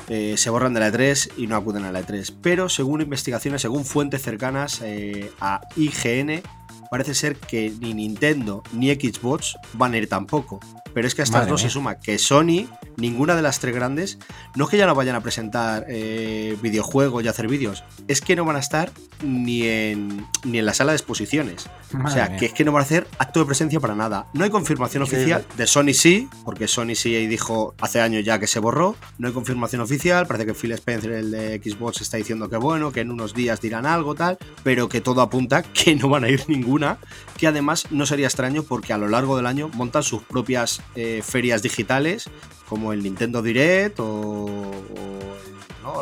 [0.08, 2.34] eh, se borran de la E3 y no acuden a la E3.
[2.42, 6.42] Pero según investigaciones, según fuentes cercanas eh, a IGN,
[6.90, 10.60] parece ser que ni Nintendo ni Xbox van a ir tampoco.
[10.94, 14.18] Pero es que a estas dos se suma que Sony, ninguna de las tres grandes,
[14.54, 18.36] no es que ya no vayan a presentar eh, videojuegos y hacer vídeos, es que
[18.36, 21.68] no van a estar ni en, ni en la sala de exposiciones.
[21.92, 24.26] o sea, que es que no van a hacer acto de presencia para nada.
[24.34, 28.46] No hay confirmación oficial, de Sony sí, porque Sony sí dijo hace años ya que
[28.46, 28.94] se borró.
[29.18, 32.92] No hay confirmación oficial, parece que Phil Spencer, el de Xbox, está diciendo que bueno,
[32.92, 36.28] que en unos días dirán algo tal, pero que todo apunta que no van a
[36.28, 36.44] ir
[36.74, 36.98] ninguna,
[37.36, 41.22] que además no sería extraño porque a lo largo del año montan sus propias eh,
[41.24, 42.28] ferias digitales
[42.68, 44.70] como el Nintendo Direct o,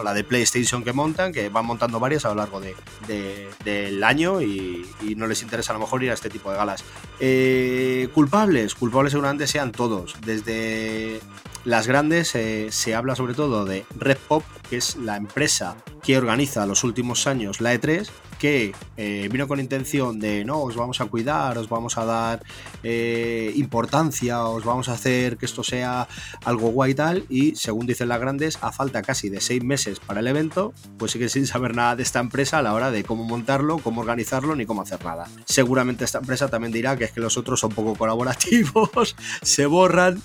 [0.05, 4.87] la de PlayStation que montan, que van montando varias a lo largo del año y,
[5.17, 6.83] no les interesa a lo mejor ir a este tipo de galas.
[7.21, 11.21] Eh, culpables, culpables seguramente sean todos, desde
[11.65, 16.19] las grandes eh, se habla sobre todo de Red Pop, que es la empresa que
[16.19, 18.09] organiza los últimos años la E3,
[18.43, 22.43] que eh, vino con intención de no, os vamos a cuidar, os vamos a dar
[22.83, 26.09] eh, importancia, os vamos a hacer que esto sea
[26.45, 30.01] algo guay y tal, y según dicen las grandes, a falta casi de seis meses
[30.01, 33.05] para el evento, pues sigue sin saber nada de esta empresa a la hora de
[33.05, 35.29] cómo montarlo, cómo organizarlo, ni cómo hacer nada.
[35.45, 40.21] Seguramente esta empresa también dirá que es que los otros son poco colaborativos, se borran,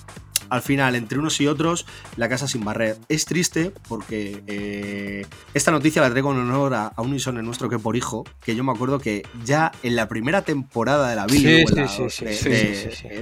[0.50, 2.98] al final, entre unos y otros, la casa sin barrer.
[3.08, 7.78] Es triste porque eh, esta noticia la traigo en honor a, un insomnio nuestro que
[7.78, 8.07] por hijo,
[8.40, 11.64] que yo me acuerdo que ya en la primera temporada de la Billy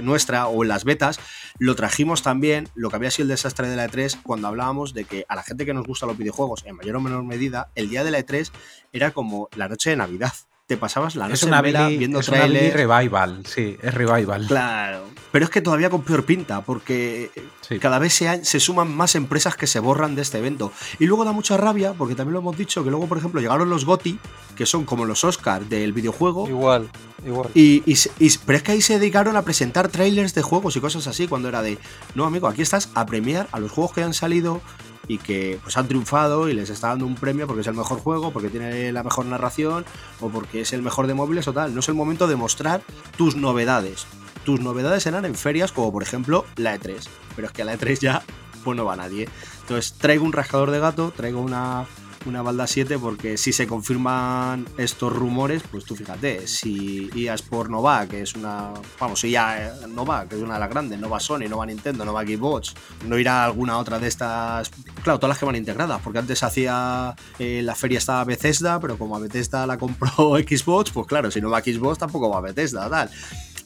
[0.01, 1.19] nuestra o en las betas,
[1.59, 5.05] lo trajimos también, lo que había sido el desastre de la E3, cuando hablábamos de
[5.05, 7.89] que a la gente que nos gusta los videojuegos, en mayor o menor medida, el
[7.89, 8.51] día de la E3
[8.93, 10.33] era como la noche de Navidad.
[10.67, 14.47] Te pasabas la noche Es una Billy, viendo es una revival, sí, es revival.
[14.47, 15.05] Claro.
[15.31, 17.79] Pero es que todavía con peor pinta, porque Sí.
[17.79, 20.73] cada vez se, suman más empresas que se borran de este evento.
[20.99, 23.69] Y luego da mucha rabia, porque también lo hemos dicho, que luego, por ejemplo, llegaron
[23.69, 24.19] los GOTI,
[24.57, 26.49] que son como los Oscars del videojuego.
[26.49, 26.89] Igual,
[27.25, 27.49] igual.
[27.53, 30.75] Y, y se- y- pero es que ahí se dedicaron a presentar trailers de juegos
[30.75, 31.77] y cosas así, cuando era de,
[32.13, 34.61] no amigo, aquí estás a premiar a los juegos que han salido
[35.07, 37.99] y que pues han triunfado y les está dando un premio porque es el mejor
[37.99, 39.85] juego, porque tiene la mejor narración
[40.19, 41.73] o porque es el mejor de móviles o tal.
[41.73, 42.81] No es el momento de mostrar
[43.17, 44.05] tus novedades.
[44.43, 47.75] Tus novedades eran en ferias como por ejemplo la E3, pero es que a la
[47.75, 48.23] E3 ya
[48.63, 49.29] pues no va nadie.
[49.61, 51.85] Entonces traigo un rascador de gato, traigo una,
[52.25, 57.69] una balda 7 porque si se confirman estos rumores, pues tú fíjate, si EA Sport
[57.69, 60.69] no va, que es una, vamos, si EA no va, que es una de las
[60.69, 62.73] grandes, no va Sony, no va Nintendo, no va Xbox,
[63.05, 64.69] no irá alguna otra de estas,
[65.03, 68.97] claro, todas las que van integradas, porque antes hacía, eh, la feria estaba Bethesda, pero
[68.97, 72.89] como a Bethesda la compró Xbox, pues claro, si no va Xbox tampoco va Bethesda,
[72.89, 73.09] tal.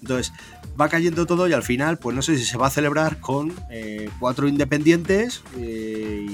[0.02, 0.34] Entonces,
[0.80, 3.54] va cayendo todo y al final, pues no sé si se va a celebrar con
[3.70, 6.26] eh, cuatro independientes eh,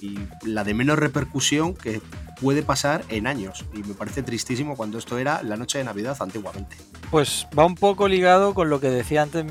[0.00, 2.00] y, la de menos repercusión que
[2.40, 3.64] puede pasar en años.
[3.74, 6.76] Y me parece tristísimo cuando esto era la noche de Navidad antiguamente.
[7.10, 9.44] Pues va un poco ligado con lo que decía antes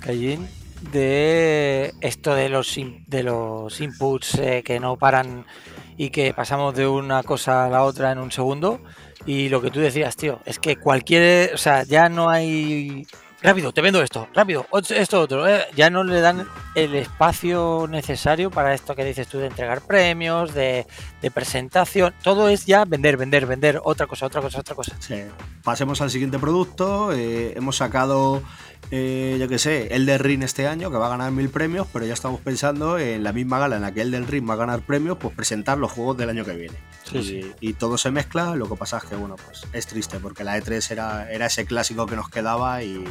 [0.00, 0.46] Kajin
[0.92, 5.46] de esto de los de los inputs eh, que no paran
[5.96, 8.80] y que pasamos de una cosa a la otra en un segundo
[9.24, 13.06] y lo que tú decías, tío, es que cualquier, o sea, ya no hay
[13.42, 18.50] rápido, te vendo esto, rápido, esto otro, eh, ya no le dan el espacio necesario
[18.50, 20.86] para esto que dices tú de entregar premios, de,
[21.26, 24.96] de presentación, todo es ya vender, vender, vender, otra cosa, otra cosa, otra cosa.
[25.00, 25.16] Sí.
[25.64, 27.12] Pasemos al siguiente producto.
[27.12, 28.42] eh, hemos sacado,
[28.92, 31.88] eh, yo qué sé, el del Ring este año, que va a ganar mil premios,
[31.92, 34.54] pero ya estamos pensando en la misma gala en la que el del Ring va
[34.54, 36.76] a ganar premios, pues presentar los juegos del año que viene.
[37.02, 37.52] Sí, y, sí.
[37.60, 40.58] y todo se mezcla, lo que pasa es que, bueno, pues es triste, porque la
[40.58, 43.04] E3 era, era ese clásico que nos quedaba y,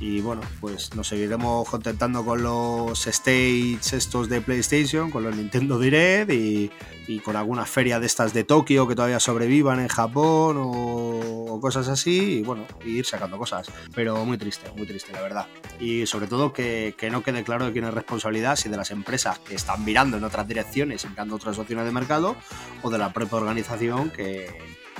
[0.00, 5.78] y, bueno, pues nos seguiremos contentando con los stages estos de PlayStation, con los Nintendo
[5.78, 6.70] Direct y,
[7.06, 11.60] y con alguna feria de estas de Tokio que todavía sobrevivan en Japón o, o
[11.60, 13.70] cosas así, y bueno, y ir sacando cosas.
[13.94, 15.46] Pero muy triste, muy triste, la verdad.
[15.78, 18.90] Y sobre todo que, que no quede claro de quién es responsabilidad, si de las
[18.90, 22.34] empresas que están mirando en otras direcciones mirando otras opciones de mercado,
[22.82, 24.58] o de la propia organización que,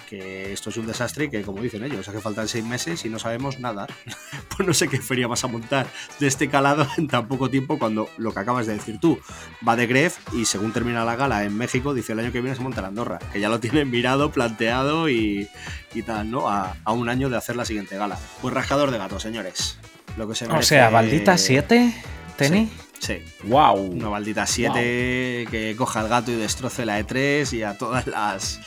[0.09, 3.09] que esto es un desastre y que, como dicen ellos, hace faltan seis meses y
[3.09, 3.87] no sabemos nada.
[4.57, 5.87] pues no sé qué feria vas a montar
[6.21, 9.19] de este calado en tan poco tiempo cuando lo que acabas de decir tú
[9.67, 12.57] va de Gref y según termina la gala en México dice el año que viene
[12.57, 15.49] se monta en Andorra, que ya lo tienen mirado, planteado y,
[15.95, 16.49] y tal, ¿no?
[16.49, 18.19] A, a un año de hacer la siguiente gala.
[18.40, 19.79] Pues rascador de gato, señores.
[20.17, 21.95] Lo que se O sea, Baldita 7,
[22.37, 22.67] Teni.
[22.67, 22.84] Sí.
[23.45, 23.77] Wow.
[23.93, 28.61] Una maldita 7 que coja al gato y destroce la E3 y a todas las,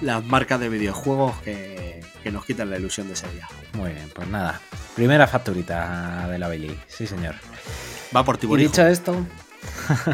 [0.00, 3.46] las marcas de videojuegos que, que nos quitan la ilusión de ese día.
[3.74, 4.60] Muy bien, pues nada.
[4.94, 6.78] Primera facturita de la Billy.
[6.86, 7.34] Sí, señor.
[8.14, 8.70] Va por ti, Y Borijo.
[8.70, 9.26] dicho esto.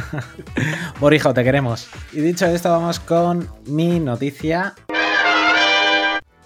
[1.01, 1.89] Borijo, te queremos.
[2.13, 4.75] Y dicho esto, vamos con mi noticia.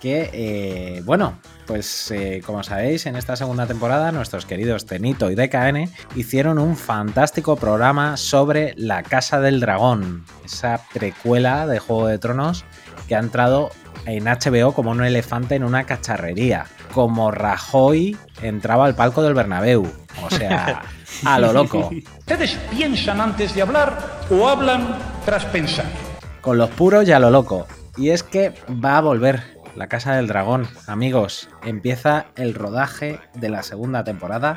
[0.00, 5.34] Que, eh, bueno, pues eh, como sabéis, en esta segunda temporada nuestros queridos Tenito y
[5.34, 12.18] DKN hicieron un fantástico programa sobre La Casa del Dragón, esa precuela de Juego de
[12.18, 12.64] Tronos
[13.08, 13.70] que ha entrado
[14.06, 19.86] en HBO como un elefante en una cacharrería, como Rajoy entraba al palco del Bernabéu,
[20.22, 20.82] o sea,
[21.24, 21.90] a lo loco.
[22.18, 25.86] ¿Ustedes piensan antes de hablar o hablan tras pensar?
[26.44, 27.66] con los puros y a lo loco.
[27.96, 31.48] Y es que va a volver la Casa del Dragón, amigos.
[31.64, 34.56] Empieza el rodaje de la segunda temporada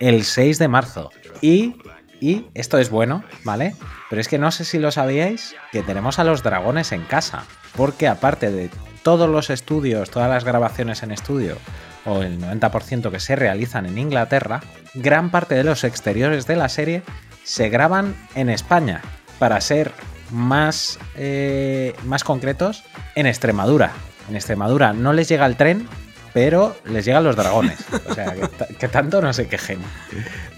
[0.00, 1.10] el 6 de marzo.
[1.40, 1.76] Y,
[2.20, 3.74] y esto es bueno, ¿vale?
[4.10, 7.44] Pero es que no sé si lo sabíais, que tenemos a los dragones en casa.
[7.76, 8.70] Porque aparte de
[9.02, 11.56] todos los estudios, todas las grabaciones en estudio,
[12.04, 14.60] o el 90% que se realizan en Inglaterra,
[14.94, 17.02] gran parte de los exteriores de la serie
[17.44, 19.02] se graban en España.
[19.38, 19.92] Para ser
[20.30, 23.92] más, eh, más concretos, en Extremadura.
[24.28, 25.88] En Extremadura no les llega el tren,
[26.32, 27.78] pero les llegan los dragones.
[28.08, 29.78] O sea, que, ta- que tanto no se quejen.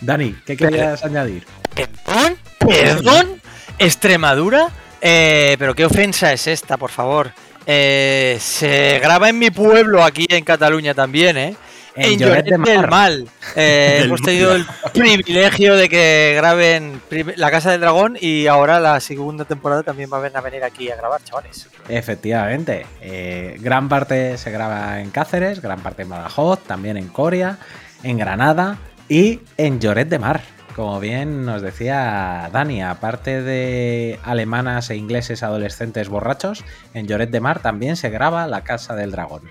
[0.00, 1.44] Dani, ¿qué querías añadir?
[1.74, 2.37] ¿Perdón?
[2.59, 3.40] ¿Perdón?
[3.78, 4.68] ¿Extremadura?
[5.00, 7.31] Eh, pero qué ofensa es esta, por favor.
[7.66, 11.57] Eh, se graba en mi pueblo, aquí en Cataluña también, ¿eh?
[11.98, 12.90] En Lloret de del Mar.
[12.90, 13.28] Mal.
[13.56, 17.00] Eh, Del hemos tenido el privilegio de que graben
[17.37, 20.96] La Casa del Dragón y ahora la segunda temporada también van a venir aquí a
[20.96, 21.68] grabar, chavales.
[21.88, 27.58] Efectivamente, eh, gran parte se graba en Cáceres, gran parte en Badajoz, también en Coria,
[28.02, 30.42] en Granada y en Lloret de Mar,
[30.78, 37.40] como bien nos decía Dani, aparte de alemanas e ingleses adolescentes borrachos, en Lloret de
[37.40, 39.42] Mar también se graba La Casa del Dragón.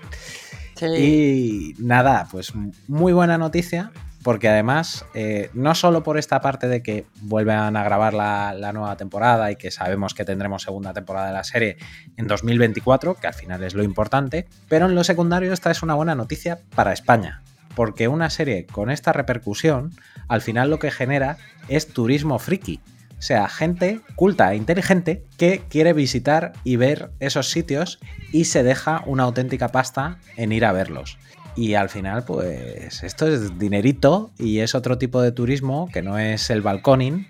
[0.86, 2.52] Y nada, pues
[2.86, 3.90] muy buena noticia,
[4.22, 8.72] porque además, eh, no solo por esta parte de que vuelvan a grabar la, la,
[8.72, 11.76] nueva temporada y que sabemos que tendremos segunda temporada de la serie
[12.16, 15.94] en 2024, que al final es lo importante, pero en lo secundario esta es una
[15.94, 17.42] buena noticia para España,
[17.74, 19.92] porque una serie con esta repercusión,
[20.26, 21.38] al final lo que genera
[21.68, 22.80] es turismo friki.
[23.18, 27.98] O sea, gente culta e inteligente que quiere visitar y ver esos sitios
[28.32, 31.18] y se deja una auténtica pasta en ir a verlos.
[31.56, 36.16] Y al final, pues esto es dinerito y es otro tipo de turismo que no
[36.16, 37.26] es el balconing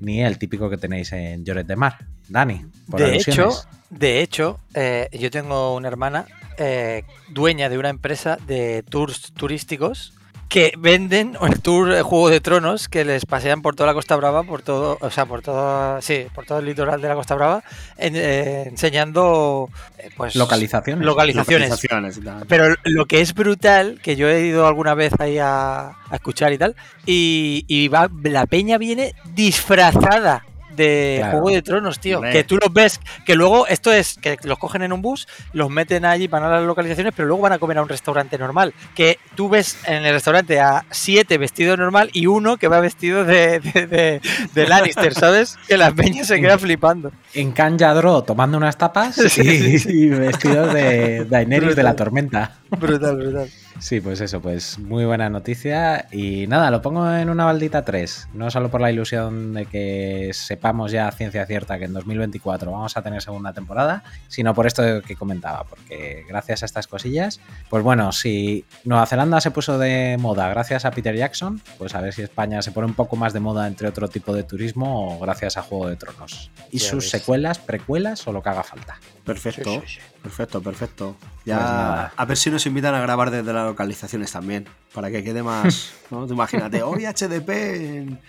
[0.00, 1.98] ni el típico que tenéis en Lloret de Mar.
[2.28, 3.50] Dani, por de hecho,
[3.90, 6.26] de hecho, eh, yo tengo una hermana
[6.58, 10.17] eh, dueña de una empresa de tours turísticos
[10.48, 14.16] que venden el tour de Juego de Tronos que les pasean por toda la Costa
[14.16, 17.34] Brava, por todo, o sea, por todo, sí, por todo el litoral de la Costa
[17.34, 17.62] Brava,
[17.96, 21.04] en, eh, enseñando, eh, pues localizaciones.
[21.04, 21.70] localizaciones.
[21.70, 26.14] Localizaciones, Pero lo que es brutal, que yo he ido alguna vez ahí a, a
[26.14, 30.44] escuchar y tal, y, y va, la peña viene disfrazada
[30.78, 31.32] de Claro.
[31.40, 32.16] Juego de Tronos, tío.
[32.16, 32.32] Hombre.
[32.32, 35.68] Que tú los ves, que luego esto es que los cogen en un bus, los
[35.68, 38.72] meten allí, van a las localizaciones, pero luego van a comer a un restaurante normal.
[38.94, 43.24] Que tú ves en el restaurante a siete vestidos normal y uno que va vestido
[43.24, 44.20] de, de, de-
[44.54, 45.58] de Lannister, ¿sabes?
[45.68, 47.12] Que la peña se queda flipando.
[47.34, 51.94] En Can Yadro tomando unas tapas Sí, y, sí, y vestidos de Daenerys de la
[51.96, 52.58] tormenta.
[52.70, 53.50] Brutal, brutal.
[53.80, 56.08] Sí, pues eso, pues muy buena noticia.
[56.10, 58.30] Y nada, lo pongo en una baldita 3.
[58.34, 62.96] No solo por la ilusión de que sepamos ya ciencia cierta que en 2024 vamos
[62.96, 67.84] a tener segunda temporada, sino por esto que comentaba, porque gracias a estas cosillas, pues
[67.84, 72.12] bueno, si Nueva Zelanda se puso de moda gracias a Peter Jackson, pues a ver
[72.12, 75.20] si España se pone un poco más de moda entre otro tipo de turismo o
[75.20, 76.50] gracias a Juego de Tronos.
[76.72, 77.10] Y Ya sus ves.
[77.10, 78.98] secuelas, precuelas o lo que haga falta.
[79.28, 80.00] Perfecto, Sí, sí, sí.
[80.22, 81.16] perfecto, perfecto.
[81.20, 81.32] Pues.
[81.44, 85.42] Ya, a ver si nos invitan a grabar desde las localizaciones también, para que quede
[85.42, 86.26] más, ¿no?
[86.26, 88.20] Tú imagínate, hoy HDP en,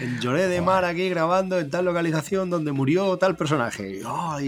[0.00, 4.00] en Lloré de Mar aquí grabando en tal localización donde murió tal personaje.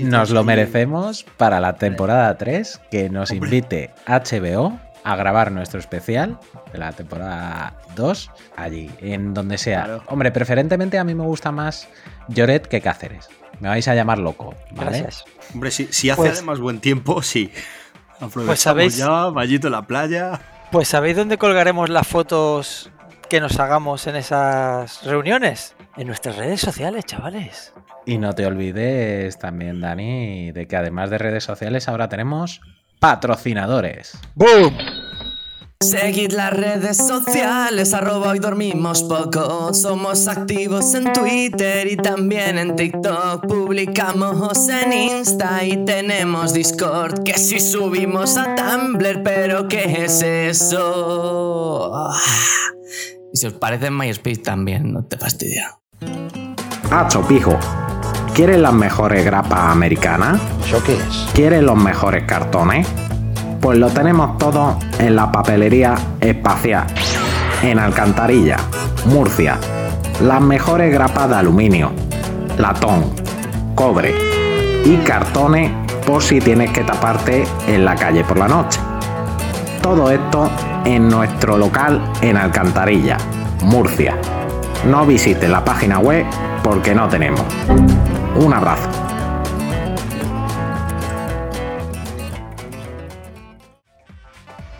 [0.05, 3.49] Nos lo merecemos para la temporada 3 que nos Hombre.
[3.57, 6.38] invite HBO a grabar nuestro especial
[6.73, 9.85] de la temporada 2 allí, en donde sea.
[9.85, 10.03] Claro.
[10.09, 11.88] Hombre, preferentemente a mí me gusta más
[12.29, 13.29] Lloret que Cáceres.
[13.61, 15.01] Me vais a llamar loco, ¿vale?
[15.01, 15.25] Gracias.
[15.55, 17.51] Hombre, si, si hace Pues- además buen tiempo, sí.
[18.21, 20.40] Aprovechamos Pues sabéis- ya, vallito en la playa.
[20.73, 22.90] Pues ¿sabéis dónde colgaremos las fotos
[23.29, 25.75] que nos hagamos en esas reuniones?
[25.97, 27.73] En nuestras redes sociales, chavales.
[28.05, 32.61] Y no te olvides también, Dani, de que además de redes sociales ahora tenemos
[33.01, 34.19] patrocinadores.
[34.35, 34.77] ¡Boom!
[35.80, 39.74] Seguid las redes sociales, arroba hoy dormimos poco.
[39.74, 43.46] Somos activos en Twitter y también en TikTok.
[43.46, 47.22] Publicamos en Insta y tenemos Discord.
[47.24, 51.92] Que si subimos a Tumblr, pero ¿qué es eso?
[51.94, 52.18] Ah.
[53.32, 55.78] Y si os parece en MySpace también, no te fastidia.
[56.90, 57.58] Hacho, pijo.
[58.34, 60.40] ¿Quieres las mejores grapas americanas?
[60.66, 61.26] ¿Eso qué es?
[61.34, 62.88] ¿Quieres los mejores cartones?
[63.66, 66.87] Pues lo tenemos todo en la papelería espacial,
[67.64, 68.59] en Alcantarilla,
[69.07, 69.59] Murcia.
[70.22, 71.90] Las mejores grapas de aluminio,
[72.59, 73.12] latón,
[73.74, 74.14] cobre
[74.85, 75.72] y cartones
[76.07, 78.79] por si tienes que taparte en la calle por la noche.
[79.83, 80.48] Todo esto
[80.85, 83.16] en nuestro local en Alcantarilla,
[83.64, 84.16] Murcia.
[84.87, 86.24] No visite la página web
[86.62, 87.42] porque no tenemos.
[88.37, 89.06] Un abrazo.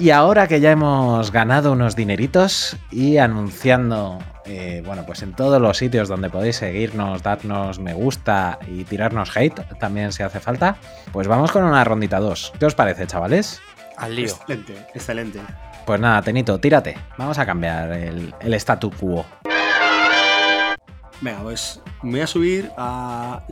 [0.07, 5.61] Y ahora que ya hemos ganado unos dineritos y anunciando, eh, bueno, pues en todos
[5.61, 10.77] los sitios donde podéis seguirnos, darnos me gusta y tirarnos hate, también si hace falta,
[11.11, 12.53] pues vamos con una rondita 2.
[12.57, 13.61] ¿Qué os parece, chavales?
[13.97, 14.27] Al lío.
[14.27, 15.41] Excelente, excelente.
[15.85, 16.97] Pues nada, Tenito, tírate.
[17.19, 19.27] Vamos a cambiar el, el statu quo.
[21.21, 23.43] Venga, pues me voy a subir a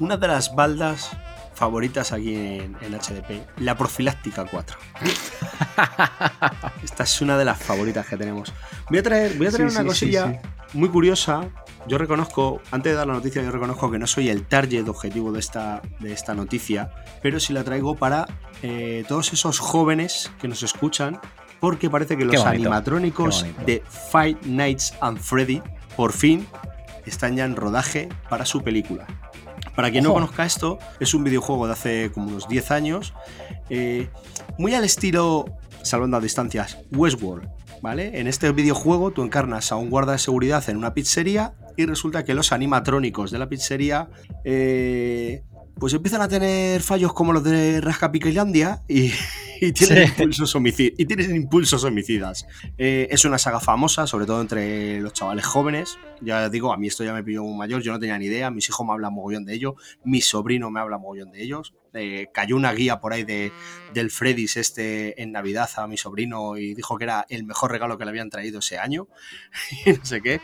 [0.00, 1.16] una de las baldas
[1.58, 4.78] favoritas aquí en, en HDP, la profiláctica 4.
[6.84, 8.52] Esta es una de las favoritas que tenemos.
[8.88, 11.48] Voy a traer, voy a traer Sí, una sí, cosilla sí, muy curiosa.
[11.88, 15.32] Yo reconozco, antes de dar la noticia, yo reconozco que no soy el target objetivo
[15.32, 16.92] de esta, de esta noticia,
[17.22, 18.26] pero sí la traigo para
[18.62, 21.20] eh, todos esos jóvenes que nos escuchan,
[21.60, 25.60] porque parece que los animatrónicos de Five Nights and Freddy,
[25.96, 26.46] por fin,
[27.06, 29.06] están ya en rodaje para su película.
[29.78, 33.14] Para quien no conozca esto, es un videojuego de hace como unos 10 años,
[33.70, 34.08] eh,
[34.58, 35.44] muy al estilo,
[35.84, 37.48] salvando a distancias, Westworld.
[37.80, 38.18] ¿Vale?
[38.18, 42.24] En este videojuego tú encarnas a un guarda de seguridad en una pizzería y resulta
[42.24, 44.08] que los animatrónicos de la pizzería
[44.42, 45.44] eh,
[45.78, 49.12] pues empiezan a tener fallos como los de Rasca Piquelandia y,
[49.60, 50.12] y tienen, Sí.
[50.18, 52.46] impulsos y tienen impulsos homicidas.
[52.76, 55.98] Eh, es una saga famosa, sobre todo entre los chavales jóvenes.
[56.20, 58.50] Ya digo, a mí esto ya me pilló muy mayor, yo no tenía ni idea,
[58.50, 61.74] mis hijos me hablan mogollón de ello, mi sobrino me habla mogollón de ellos.
[61.94, 63.50] Eh, cayó una guía por ahí de,
[63.94, 67.96] del Freddy's este en Navidad a mi sobrino y dijo que era el mejor regalo
[67.96, 69.08] que le habían traído ese año
[69.86, 70.40] y no sé qué.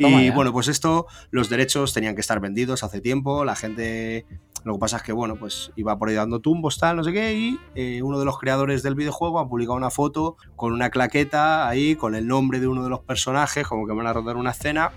[0.00, 0.34] Toma Y ya.
[0.34, 4.26] bueno, pues esto, los derechos tenían que estar vendidos hace tiempo, la gente,
[4.68, 7.12] lo que pasa es que, bueno, pues iba por ahí dando tumbos, tal, no sé
[7.12, 10.90] qué, y eh, uno de los creadores del videojuego ha publicado una foto con una
[10.90, 14.36] claqueta ahí, con el nombre de uno de los personajes, como que van a rodar
[14.36, 14.92] una escena,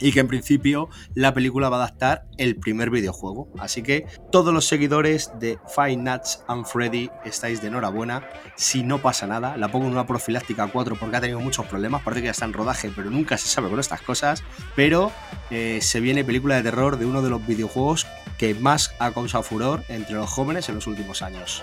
[0.00, 3.48] y que en principio la película va a adaptar el primer videojuego.
[3.58, 8.28] Así que todos los seguidores de Five Nuts and Freddy estáis de enhorabuena.
[8.56, 12.02] Si no pasa nada, la pongo en una profiláctica 4 porque ha tenido muchos problemas.
[12.02, 14.42] Parece que ya está en rodaje, pero nunca se sabe con estas cosas.
[14.74, 15.12] Pero
[15.50, 18.06] eh, se viene película de terror de uno de los videojuegos
[18.38, 21.62] que más ha causado furor entre los jóvenes en los últimos años.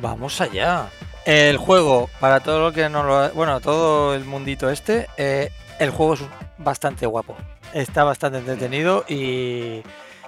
[0.00, 0.88] Vamos allá.
[1.24, 3.30] El juego, para todo lo que no lo.
[3.30, 6.20] Bueno, todo el mundito este, eh, el juego es
[6.58, 7.36] bastante guapo.
[7.74, 9.82] Está bastante entretenido y,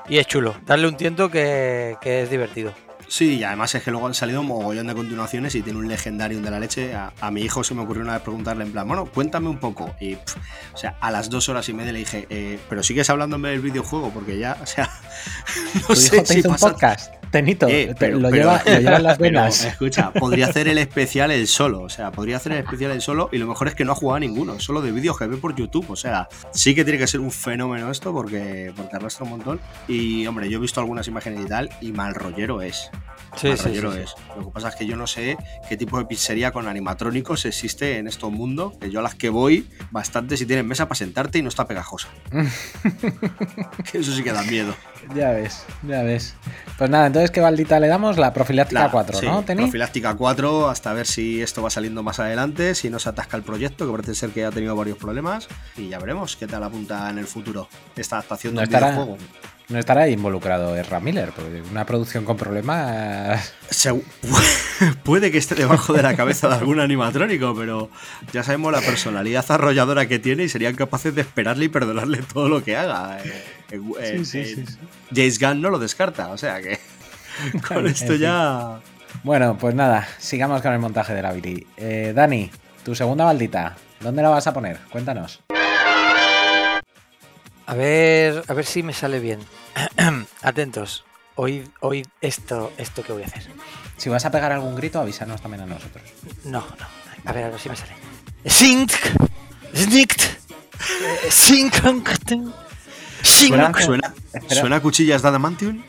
[0.09, 0.55] y es chulo.
[0.66, 2.72] Darle un tiento que, que es divertido.
[3.09, 5.86] Sí, y además es que luego han salido un mogollón de continuaciones y tiene un
[5.86, 6.94] legendario de la leche.
[6.94, 9.59] A, a mi hijo se me ocurrió una vez preguntarle en plan, bueno, cuéntame un
[9.59, 9.94] poco.
[10.01, 13.51] Y, o sea, a las dos horas y media le dije, eh, pero sigues hablándome
[13.51, 14.90] del videojuego porque ya, o sea,
[15.74, 17.14] no Tu sé hijo te si hizo un podcast.
[17.31, 19.64] Tenito, Eh, te- pero- lo, pero- lleva, lo lleva en las pero, venas.
[19.64, 21.83] escucha, podría hacer el especial él solo.
[21.83, 23.29] O sea, podría hacer el especial él solo.
[23.33, 25.37] Y lo mejor es que no ha jugado a ninguno, solo de vídeos que ve
[25.37, 25.91] por YouTube.
[25.91, 29.61] O sea, sí que tiene que ser un fenómeno esto porque, porque arrastra un montón.
[29.89, 32.91] Y hombre, yo he visto algunas imágenes y tal, y mal rollero es.
[33.37, 34.05] Sí, mal sí, rollero sí, sí.
[34.05, 34.14] es.
[34.37, 35.37] Lo que pasa es que yo no sé
[35.68, 38.72] qué tipo de pizzería con animatrónicos existe en este mundo.
[38.81, 41.66] Que yo a las que voy, bastante si tienen mesa para sentarte y no está
[41.66, 42.09] pegajosa.
[43.91, 44.74] que eso sí que da miedo.
[45.14, 46.34] Ya ves, ya ves.
[46.78, 48.18] Pues nada, entonces, ¿qué baldita le damos?
[48.18, 49.62] La profiláctica La- 4, sí, ¿no, Teni?
[49.62, 53.42] Profiláctica 4, hasta ver si esto va saliendo más adelante, si no se atasca el
[53.44, 57.09] proyecto, que parece ser que ha tenido varios problemas, y ya veremos qué tal apunta
[57.09, 59.18] en el futuro esta adaptación No del estará, videojuego.
[59.69, 63.53] No estará involucrado Ezra Miller, porque una producción con problemas.
[63.71, 64.01] Se-
[65.03, 67.91] puede que esté debajo de la cabeza de algún animatrónico, pero
[68.33, 72.49] ya sabemos la personalidad arrolladora que tiene y serían capaces de esperarle y perdonarle todo
[72.49, 73.19] lo que haga.
[73.25, 73.43] Eh,
[73.73, 74.77] eh, eh, sí, eh, sí, sí.
[75.14, 76.79] James Gunn no lo descarta, o sea que
[77.69, 78.81] con esto ya...
[79.25, 81.67] Bueno, pues nada, sigamos con el montaje de la Billy.
[81.77, 82.51] Eh, Dani,
[82.85, 84.79] tu segunda baldita, ¿dónde la vas a poner?
[84.93, 85.41] Cuéntanos.
[87.67, 89.41] A ver, a ver si me sale bien.
[90.43, 91.05] Atentos.
[91.35, 93.47] Oíd, oíd esto, esto que voy a hacer.
[93.97, 96.03] Si vas a pegar algún grito, avísanos también a nosotros.
[96.45, 96.87] No, no.
[97.25, 97.93] A ver, a ver si me sale.
[98.47, 98.93] Sink.
[99.75, 100.23] Snikt.
[100.23, 101.75] eh, Sink.
[101.75, 102.55] Sink.
[103.23, 104.61] Suena- ¿Suena, Espera.
[104.61, 105.83] ¿suena a cuchillas de Adamantium?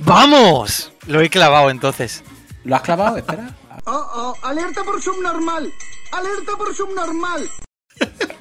[0.00, 0.92] ¡Vamos!
[1.06, 2.22] Lo he clavado entonces.
[2.64, 3.16] ¿Lo has clavado?
[3.18, 3.54] Espera.
[3.84, 5.70] Oh, oh, alerta por subnormal.
[6.12, 7.48] Alerta por subnormal.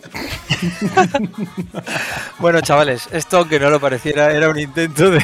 [2.40, 5.24] Bueno, chavales, esto aunque no lo pareciera, era un intento de,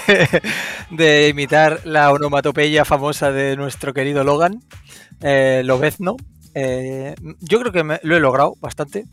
[0.90, 4.60] de imitar la onomatopeya famosa de nuestro querido Logan,
[5.22, 6.16] eh, Lobezno.
[6.56, 9.06] Eh, yo creo que me- lo he logrado bastante.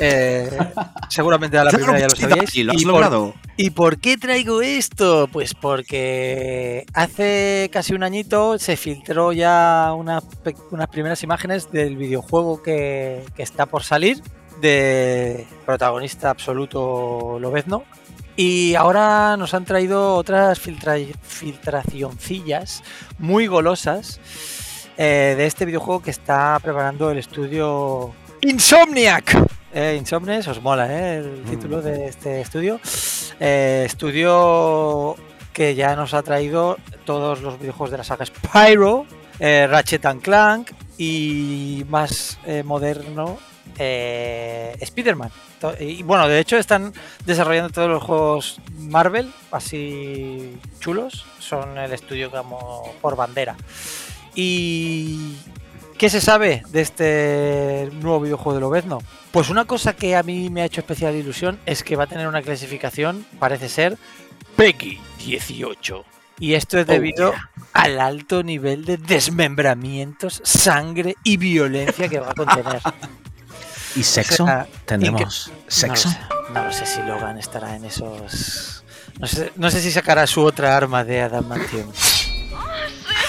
[0.00, 0.50] Eh,
[1.08, 2.50] seguramente a la primera ya lo sabíais.
[2.52, 3.34] Dani, lo has por- logrado.
[3.56, 5.28] ¿Y por qué traigo esto?
[5.32, 10.20] Pues porque hace casi un añito se filtró ya una
[10.72, 14.20] unas primeras imágenes del videojuego que, que está por salir,
[14.60, 17.84] de protagonista absoluto Lobezno.
[18.36, 22.82] Y ahora nos han traído otras filtra filtracioncillas
[23.18, 24.20] muy golosas
[24.96, 29.36] eh, de este videojuego que está preparando el estudio Insomniac.
[29.72, 31.18] Eh, Insomnes, os mola ¿eh?
[31.18, 32.80] el título de este estudio.
[33.38, 35.14] Eh, estudio
[35.52, 39.06] que ya nos ha traído todos los videojuegos de la saga Spyro,
[39.38, 43.38] eh, Ratchet and Clank y más moderno
[43.78, 45.30] eh, Spider-Man.
[45.78, 46.92] Y bueno, de hecho están
[47.26, 51.26] desarrollando todos los juegos Marvel, así chulos.
[51.38, 53.56] Son el estudio como por bandera.
[54.34, 55.36] ¿Y
[55.98, 58.98] qué se sabe de este nuevo videojuego de Lobezno?
[59.32, 62.08] Pues una cosa que a mí me ha hecho especial ilusión es que va a
[62.08, 63.98] tener una clasificación, parece ser,
[64.56, 66.04] PEGI 18.
[66.38, 67.50] Y esto es Oh, debido yeah.
[67.74, 72.80] al alto nivel de desmembramientos, sangre y violencia que va a contener.
[73.96, 74.44] ¿Y sexo?
[74.44, 76.08] sea, ¿Tendremos sexo?
[76.08, 76.18] lo, sé,
[76.52, 78.84] no lo sé si Logan estará en esos
[79.18, 81.90] No sé, no sé si sacará su otra arma de adamantium.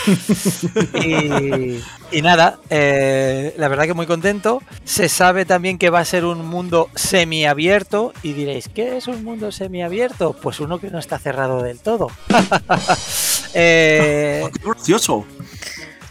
[0.94, 1.80] y,
[2.12, 4.62] y nada, eh, la verdad que muy contento.
[4.84, 8.14] Se sabe también que va a ser un mundo semiabierto.
[8.24, 10.34] Y diréis, ¿qué es un mundo semiabierto?
[10.34, 12.10] Pues uno que no está cerrado del todo.
[13.54, 15.26] eh, ¡Qué gracioso!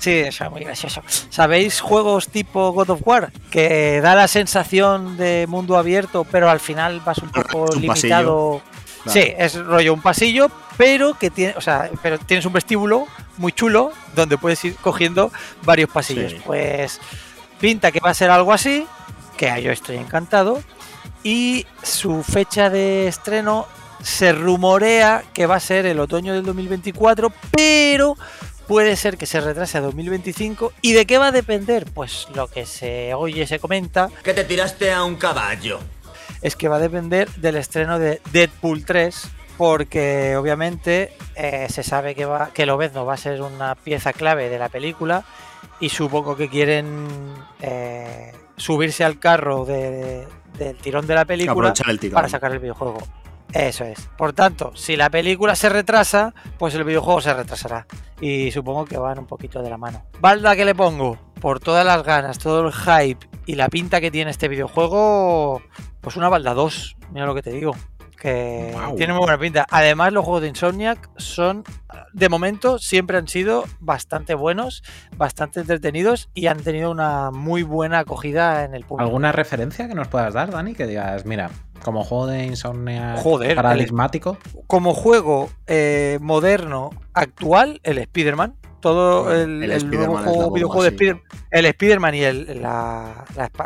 [0.01, 1.03] Sí, eso es muy gracioso.
[1.28, 3.30] ¿Sabéis juegos tipo God of War?
[3.51, 8.62] Que da la sensación de mundo abierto, pero al final vas un poco un limitado.
[9.05, 9.12] Claro.
[9.12, 13.53] Sí, es rollo un pasillo, pero que tiene, o sea, pero tienes un vestíbulo muy
[13.53, 15.30] chulo donde puedes ir cogiendo
[15.62, 16.32] varios pasillos.
[16.32, 16.38] Sí.
[16.44, 16.98] Pues
[17.61, 18.86] pinta que va a ser algo así,
[19.36, 20.62] que yo estoy encantado.
[21.22, 23.66] Y su fecha de estreno
[24.03, 28.16] se rumorea que va a ser el otoño del 2024, pero
[28.70, 30.72] puede ser que se retrase a 2025.
[30.80, 31.86] ¿Y de qué va a depender?
[31.92, 35.80] Pues lo que se oye, se comenta, Que te tiraste a un caballo.
[36.40, 42.14] es que va a depender del estreno de Deadpool 3, porque obviamente eh, se sabe
[42.14, 45.24] que, va, que Lobezno va a ser una pieza clave de la película
[45.80, 47.08] y supongo que quieren
[47.60, 52.14] eh, subirse al carro de- del tirón de la película Aprovechar el tirón.
[52.14, 53.00] para sacar el videojuego.
[53.53, 54.09] Eso es.
[54.16, 57.86] Por tanto, si la película se retrasa, pues el videojuego se retrasará.
[58.20, 60.05] Y supongo que van un poquito de la mano.
[60.20, 64.11] Balda que le pongo, por todas las ganas, todo el hype y la pinta que
[64.11, 65.62] tiene este videojuego,
[66.01, 67.74] pues una balda 2, mira lo que te digo.
[68.20, 69.66] Que tiene muy buena pinta.
[69.70, 71.64] Además, los juegos de Insomniac son,
[72.12, 74.82] de momento, siempre han sido bastante buenos,
[75.16, 79.06] bastante entretenidos y han tenido una muy buena acogida en el público.
[79.06, 80.74] ¿Alguna referencia que nos puedas dar, Dani?
[80.74, 81.50] Que digas, mira,
[81.82, 84.36] como juego de insomnia Joder, paradigmático.
[84.66, 88.54] como juego eh, moderno actual, el Spider-Man.
[88.80, 90.88] Todo el, el el Spider-Man nuevo es juego, la bomba, videojuego de.
[90.90, 91.20] Spider
[91.50, 93.24] el Spider-Man y el, la,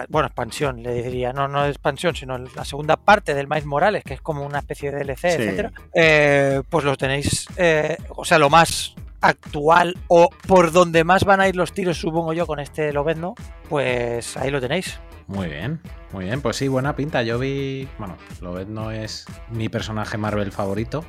[0.09, 4.15] bueno, expansión, le diría, no, no expansión, sino la segunda parte del Miles Morales, que
[4.15, 5.27] es como una especie de DLC, Sí.
[5.29, 5.73] etcétera.
[5.95, 11.41] eh, pues lo tenéis, eh, o sea, lo más actual o por donde más van
[11.41, 13.35] a ir los tiros, supongo yo, con este Lobezno,
[13.69, 14.99] pues ahí lo tenéis.
[15.27, 15.81] Muy bien,
[16.13, 16.43] muy bien.
[16.43, 17.23] Pues sí, buena pinta.
[17.23, 17.89] Yo vi.
[17.99, 21.03] Bueno, Lobezno es mi personaje Marvel favorito.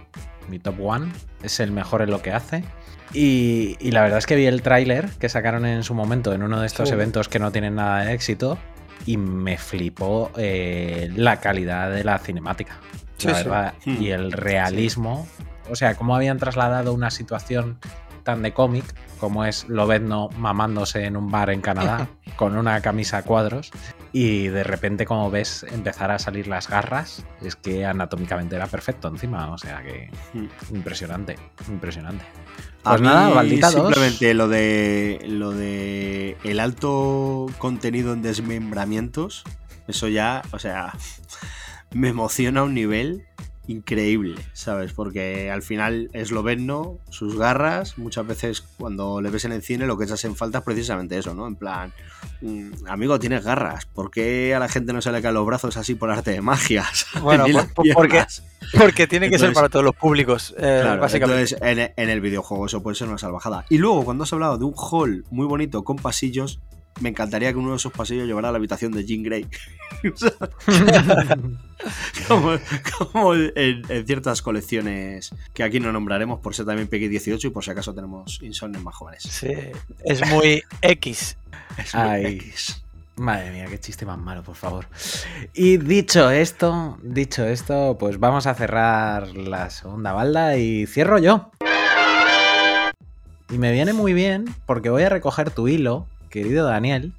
[0.48, 1.12] Mi top one.
[1.44, 2.64] Es el mejor en lo que hace.
[3.14, 6.44] Y, y la verdad es que vi el tráiler que sacaron en su momento en
[6.44, 6.96] uno de estos Sí.
[6.96, 8.58] eventos que no tienen nada de éxito.
[9.06, 12.78] Y me flipó eh, la calidad de la cinemática.
[13.18, 13.74] Sí, la verdad.
[13.86, 14.02] Hmm.
[14.02, 15.28] Y el realismo.
[15.70, 17.78] O sea, cómo habían trasladado una situación
[18.24, 18.84] tan de cómic
[19.20, 23.70] como es Lobezno mamándose en un bar en Canadá con una camisa a cuadros
[24.12, 29.10] y de repente como ves empezar a salir las garras es que anatómicamente era perfecto
[29.10, 30.48] encima o sea que Hmm.
[30.74, 31.36] impresionante
[31.70, 32.26] impresionante
[32.92, 39.44] pues mí nada Baldita 2 simplemente lo de lo de el alto contenido en desmembramientos,
[39.88, 40.94] eso ya, o sea,
[41.94, 43.26] me emociona a un nivel
[43.68, 44.94] increíble, ¿sabes?
[44.94, 47.00] Porque al final es lo ¿no?
[47.10, 50.60] sus garras, muchas veces cuando le ves en el cine lo que echas en falta
[50.60, 51.48] es precisamente eso, ¿no?
[51.48, 51.92] En plan,
[52.42, 55.78] mm, amigo, tienes garras, ¿por qué a la gente no se le caen los brazos
[55.78, 56.86] así por arte de magia?
[57.22, 58.26] Bueno, por- porque-.
[58.78, 61.42] Porque tiene que ser para todos los públicos, eh, Claro, básicamente.
[61.54, 63.66] entonces en, en el videojuego eso puede ser una salvajada.
[63.70, 66.60] Y luego, cuando has hablado de un hall muy bonito con pasillos,
[67.02, 69.46] me encantaría que uno de esos pasillos llevara a la habitación de Jean Grey.
[72.28, 72.58] Como
[73.10, 77.64] como en, en ciertas colecciones que aquí no nombraremos por ser también PX-18 y por
[77.64, 79.24] si acaso tenemos insomnes más jóvenes.
[79.24, 79.52] Sí,
[80.06, 81.38] es muy X.
[81.78, 82.26] Es muy Ay.
[82.38, 82.82] X.
[83.18, 84.88] Madre mía, qué chiste más malo, por favor.
[85.54, 91.52] Y dicho esto, dicho esto, pues vamos a cerrar la segunda balda y cierro yo.
[93.50, 97.14] Y me viene muy bien porque voy a recoger tu hilo, querido Daniel,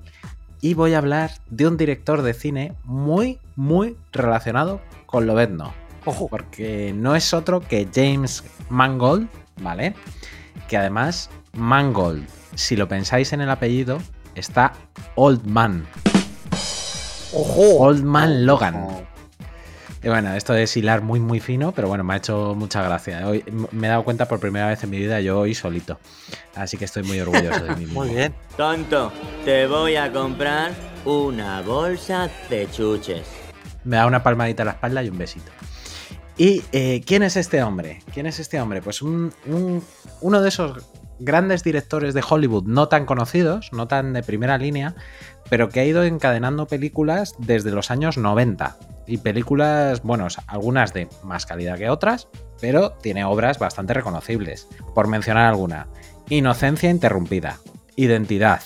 [0.61, 5.73] y voy a hablar de un director de cine muy, muy relacionado con Lobezno.
[6.05, 6.29] Ojo.
[6.29, 9.29] Porque no es otro que James Mangold,
[9.63, 9.95] ¿vale?
[10.69, 13.99] Que además, Mangold, si lo pensáis en el apellido,
[14.37, 14.73] está
[15.17, 15.87] Old Man.
[17.33, 17.79] Ojo.
[17.79, 18.75] Old Man Logan.
[18.77, 19.03] Ojo.
[20.03, 23.27] Y bueno, esto es hilar muy, muy fino, pero bueno, me ha hecho mucha gracia.
[23.27, 25.99] Hoy me he dado cuenta por primera vez en mi vida yo hoy solito.
[26.55, 28.05] Así que estoy muy orgulloso de mí mismo.
[28.05, 28.33] Muy bien.
[28.57, 29.13] Tonto,
[29.45, 30.73] te voy a comprar
[31.05, 33.27] una bolsa de chuches.
[33.85, 35.51] Me da una palmadita a la espalda y un besito.
[36.39, 38.01] ¿Y eh, quién es este hombre?
[38.13, 38.83] ¿Quién es este hombre?
[38.83, 39.83] Pues un- un-
[40.21, 40.85] uno de esos
[41.19, 44.95] grandes directores de Hollywood no tan conocidos, no tan de primera línea,
[45.49, 48.77] pero que ha ido encadenando películas desde los años 90.
[49.07, 52.29] Y películas, bueno, algunas de más calidad que otras,
[52.61, 54.69] pero tiene obras bastante reconocibles.
[54.95, 55.87] Por mencionar alguna.
[56.29, 57.59] Inocencia interrumpida.
[57.95, 58.61] Identidad.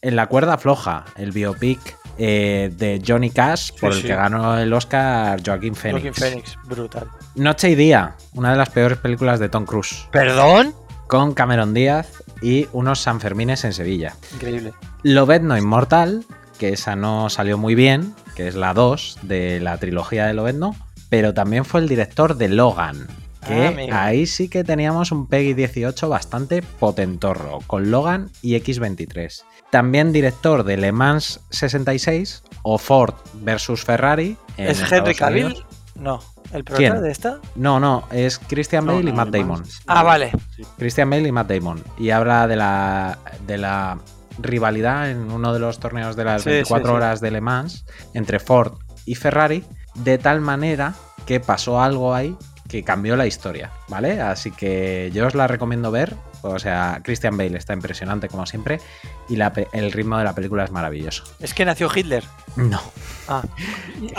[0.00, 4.06] En la cuerda floja, el biopic eh, de Johnny Cash, por el sí.
[4.06, 6.02] que ganó el Oscar Joaquín Phoenix.
[6.02, 7.08] Joaquin Phoenix, brutal.
[7.34, 10.74] Noche y Día, una de las peores películas de Tom Cruise, ¿Perdón?
[11.12, 14.16] Con Cameron Díaz y unos Sanfermines en Sevilla.
[14.32, 14.72] Increíble.
[15.02, 16.24] Lobezno Inmortal,
[16.58, 20.74] que esa no salió muy bien, que es la 2 de la trilogía de Lobezno,
[21.10, 23.08] pero también fue el director de Logan,
[23.46, 29.42] que Ah, ahí sí que teníamos un Peggy 18 bastante potentorro, con Logan y X23.
[29.68, 34.38] También director de Le Mans 66 o Ford versus Ferrari.
[34.56, 35.62] ¿Es Henry Cavill?
[35.94, 36.20] No.
[36.52, 37.02] ¿El prota ¿Quién?
[37.02, 37.38] de esta?
[37.56, 39.62] No, no, es Christian No, Bale y no, Matt Damon.
[39.86, 40.32] Ah, vale.
[40.78, 41.82] Christian Bale y Matt Damon.
[41.98, 43.98] Y habla de la, de la
[44.38, 46.96] rivalidad en uno de los torneos de las Sí, 24 sí, sí.
[46.96, 47.84] horas de Le Mans
[48.14, 48.74] entre Ford
[49.06, 50.94] y Ferrari, de tal manera
[51.26, 52.36] que pasó algo ahí
[52.68, 54.20] que cambió la historia, ¿vale?
[54.20, 56.14] Así que yo os la recomiendo ver.
[56.42, 58.80] O sea, Christian Bale está impresionante como siempre
[59.28, 61.24] y la el ritmo de la película es maravilloso.
[61.40, 62.24] Es que nació Hitler.
[62.56, 62.80] No,
[63.28, 63.42] Ah,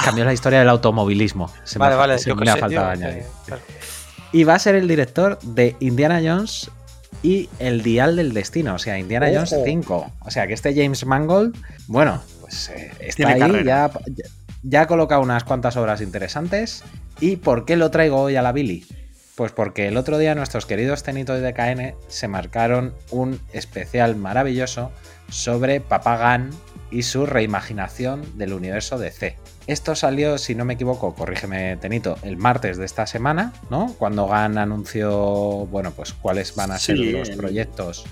[0.03, 1.51] cambió la historia del automovilismo.
[1.65, 2.19] Se vale, me, vale.
[2.19, 3.24] se yo me ha faltado tío, añadir.
[3.24, 3.61] eh, claro.
[4.32, 6.71] Y va a ser el director de Indiana Jones
[7.21, 9.36] y El Dial del Destino, o sea, Indiana Ojo.
[9.36, 10.11] Jones 5.
[10.21, 11.55] O sea, que este James Mangold,
[11.88, 13.91] bueno, pues eh, está Tiene ahí, carrera.
[13.91, 13.91] ya,
[14.63, 16.84] ya ha colocado unas cuantas obras interesantes.
[17.19, 18.86] ¿Y por qué lo traigo hoy a la Billy?
[19.36, 24.91] Pues porque el otro día nuestros queridos Tenito y DKN se marcaron un especial maravilloso
[25.29, 26.51] sobre Papá Gan
[26.91, 29.36] y su reimaginación del universo DC.
[29.65, 33.95] Esto salió, si no me equivoco, corrígeme Tenito, el martes de esta semana, ¿no?
[33.97, 38.05] Cuando Gan anunció, bueno, pues cuáles van a ser Sí, los el- proyectos.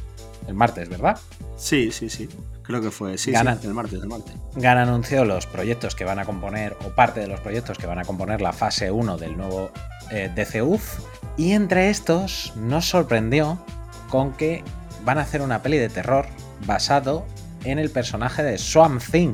[0.48, 1.20] El martes, ¿verdad?
[1.56, 2.28] Sí, sí, sí.
[2.72, 3.18] Creo que fue.
[3.18, 3.60] Sí, Ganan.
[3.60, 4.34] sí, el martes, el martes.
[4.56, 8.00] Gan anunció los proyectos que van a componer, o parte de los proyectos que van
[8.00, 9.72] a componer la fase 1 del nuevo
[10.10, 11.00] eh, DCUF.
[11.36, 13.60] Y entre estos nos sorprendió
[14.10, 14.64] con que
[15.04, 16.28] van a hacer una peli de terror
[16.66, 17.26] basado
[17.66, 19.34] en el personaje de Swamp Thing,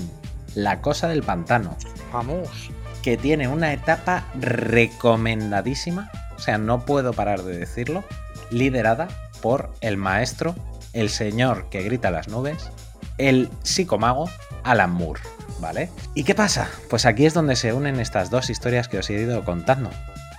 [0.56, 1.78] la cosa del pantano,
[2.12, 2.72] Vamos.
[3.04, 8.04] que tiene una etapa recomendadísima, o sea, no puedo parar de decirlo,
[8.50, 9.08] liderada
[9.44, 10.56] por el maestro,
[10.94, 12.72] el señor que grita las nubes,
[13.18, 14.30] el psicomago
[14.64, 15.22] Alan Moore,
[15.60, 15.90] ¿vale?
[16.14, 16.70] ¿Y qué pasa?
[16.90, 19.90] Pues aquí es donde se unen estas dos historias que os he ido contando.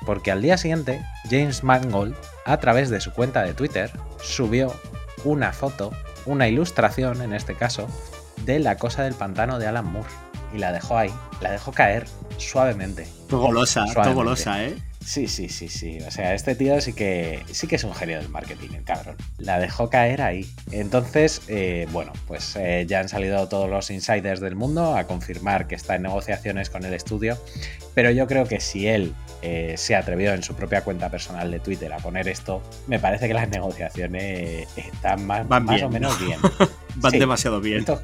[0.07, 2.14] Porque al día siguiente, James Mangold,
[2.47, 3.91] a través de su cuenta de Twitter,
[4.22, 4.74] subió
[5.24, 5.93] una foto,
[6.24, 7.89] una ilustración en este caso,
[8.45, 10.09] de la cosa del pantano de Alan Moore.
[10.55, 11.12] Y la dejó ahí,
[11.43, 12.07] la dejó caer
[12.39, 13.07] suavemente.
[13.29, 14.14] Todo golosa, todo Suavemente.
[14.14, 14.79] golosa, ¿eh?
[15.09, 15.98] Sí, sí, sí, sí.
[16.06, 19.16] O sea, este tío sí que sí que es un genio del marketing, el cabrón.
[19.38, 20.46] La dejó caer ahí.
[20.70, 25.66] Entonces, eh, bueno, pues eh, ya han salido todos los insiders del mundo a confirmar
[25.66, 27.38] que está en negociaciones con el estudio.
[27.99, 31.59] Pero yo creo que si él eh, se atrevió en su propia cuenta personal de
[31.59, 35.90] Twitter a poner esto, me parece que las negociaciones están más, Van más bien, o
[35.90, 36.26] menos ¿no?
[36.26, 36.38] bien.
[36.94, 37.18] Van Sí.
[37.18, 37.78] demasiado bien.
[37.80, 38.01] Esto-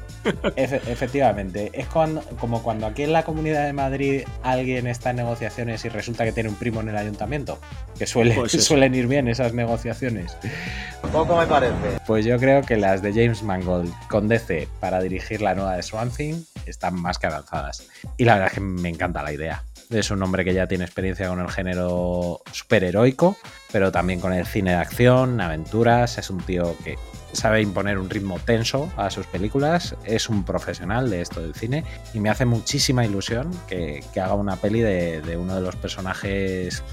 [0.57, 5.15] efe- efectivamente, es cuando, como cuando aquí en la Comunidad de Madrid alguien está en
[5.15, 7.57] negociaciones y resulta que tiene un primo en el ayuntamiento,
[7.97, 10.35] que suele, Pues suelen ir bien esas negociaciones.
[11.13, 11.73] Poco me parece.
[12.05, 15.83] Pues yo creo que las de James Mangold con DC para dirigir la nueva de
[15.83, 16.35] Swamp Thing
[16.65, 17.87] están más que avanzadas.
[18.17, 19.63] Y la verdad es que me encanta la idea.
[19.89, 23.37] Es un hombre que ya tiene experiencia con el género superheroico,
[23.71, 26.17] pero también con el cine de acción, aventuras.
[26.17, 26.97] Es un tío que
[27.33, 29.95] sabe imponer un ritmo tenso a sus películas.
[30.05, 31.83] Es un profesional de esto del cine
[32.13, 35.75] y me hace muchísima ilusión que, que haga una peli de, de uno de los
[35.75, 36.83] personajes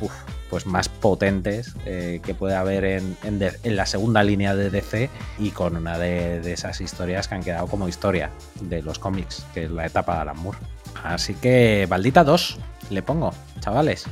[0.51, 5.51] pues más potentes eh, que puede haber en, en la segunda línea de DC y
[5.51, 8.31] con una de, de esas historias que han quedado como historia
[8.61, 10.59] de los cómics, que es la etapa de Alan Moore.
[11.03, 12.59] Así que, Baldita 2,
[12.93, 14.05] le pongo, chavales.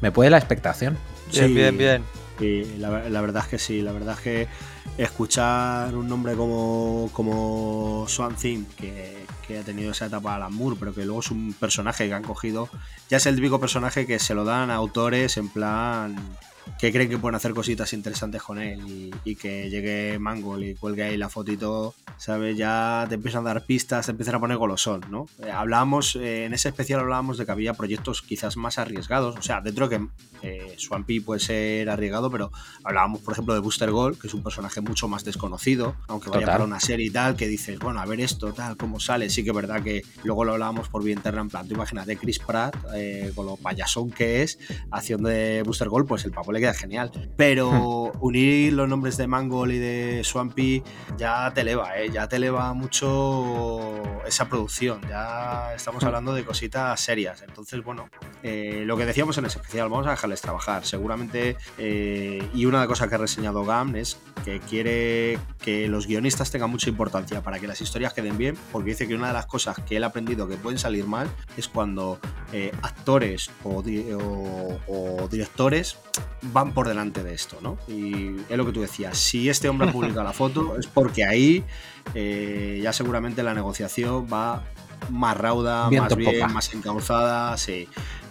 [0.00, 0.96] Me puede la expectación.
[1.32, 1.52] Bien, Sí.
[1.54, 2.04] bien, bien.
[2.40, 4.48] Y la, la verdad es que sí, la verdad es que
[4.96, 10.76] escuchar un nombre como, como Swan Thing, que, que ha tenido esa etapa Alan Moore,
[10.80, 12.68] pero que luego es un personaje que han cogido,
[13.10, 16.16] ya es el típico personaje que se lo dan a autores en plan
[16.78, 20.74] que creen que pueden hacer cositas interesantes con él y, y que llegue Mangold y
[20.74, 22.56] cuelgue ahí la fotito, ¿sabes?
[22.56, 25.26] Ya te empiezan a dar pistas, te empiezan a poner golosón, ¿no?
[25.44, 29.42] Eh, hablábamos, eh, en ese especial hablábamos de que había proyectos quizás más arriesgados, o
[29.42, 30.06] sea, dentro de que
[30.42, 32.50] eh, Swampy puede ser arriesgado, pero
[32.84, 36.40] hablábamos, por ejemplo, de Booster Gold, que es un personaje mucho más desconocido, aunque vaya
[36.40, 36.54] Total.
[36.54, 39.28] para una serie y tal, que dices, bueno, a ver esto, tal, cómo sale.
[39.30, 42.16] Sí que es verdad que luego lo hablábamos por vía interna, en plan, tú imagínate
[42.16, 44.58] Chris Pratt, eh, con lo payasón que es,
[44.90, 47.10] haciendo de Booster Gold, pues el papel le queda genial.
[47.36, 50.82] Pero unir los nombres de Mangold y de Swampy
[51.16, 52.10] ya te eleva, ¿eh?
[52.10, 55.00] ya te eleva mucho esa producción.
[55.08, 57.42] Ya estamos hablando de cositas serias.
[57.42, 58.08] Entonces, bueno,
[58.42, 60.84] eh, lo que decíamos en ese especial, vamos a dejarles trabajar.
[60.84, 66.50] Seguramente, eh, y una cosa que ha reseñado GAM es que quiere que los guionistas
[66.50, 69.46] tengan mucha importancia para que las historias queden bien, porque dice que una de las
[69.46, 72.18] cosas que él ha aprendido que pueden salir mal es cuando
[72.52, 73.82] eh, actores o,
[74.88, 75.98] o, directores
[76.42, 77.78] van por delante de esto, ¿no?
[77.88, 81.24] Y es lo que tú decías, si este hombre ha publicado la foto es porque
[81.24, 81.64] ahí
[82.14, 84.64] ya seguramente la negociación va
[85.10, 87.88] más rauda, más bien, más encauzada, sí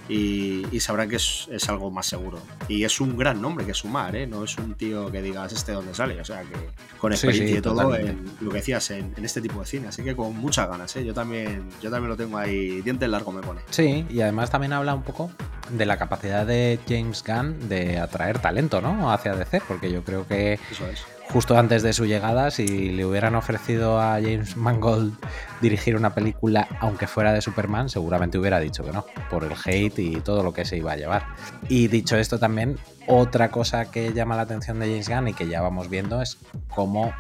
[0.10, 2.40] y, sabrán que es, algo más seguro.
[2.68, 4.26] Y es un gran nombre que sumar, ¿eh?
[4.26, 6.56] No es un tío que digas este dónde sale, o sea que
[6.98, 9.88] con experiencia y todo, en, lo que decías, en, este tipo de cine.
[9.88, 11.06] Así que con muchas ganas, ¿eh?
[11.06, 13.62] Yo también, yo también lo tengo ahí, dientes largo me pone.
[13.70, 15.32] Sí, y además también habla un poco
[15.70, 19.12] de la capacidad de James Gunn de atraer talento, ¿no?
[19.12, 23.06] Hacia DC, porque yo creo que Eso es justo antes de su llegada, si le
[23.06, 25.14] hubieran ofrecido a James Mangold
[25.62, 30.00] dirigir una película, aunque fuera de Superman, seguramente hubiera dicho que no, por el hate
[30.00, 31.28] y todo lo que se iba a llevar.
[31.68, 35.48] Y dicho esto también, otra cosa que llama la atención de James Gunn y que
[35.48, 36.38] ya vamos viendo es
[36.74, 37.14] cómo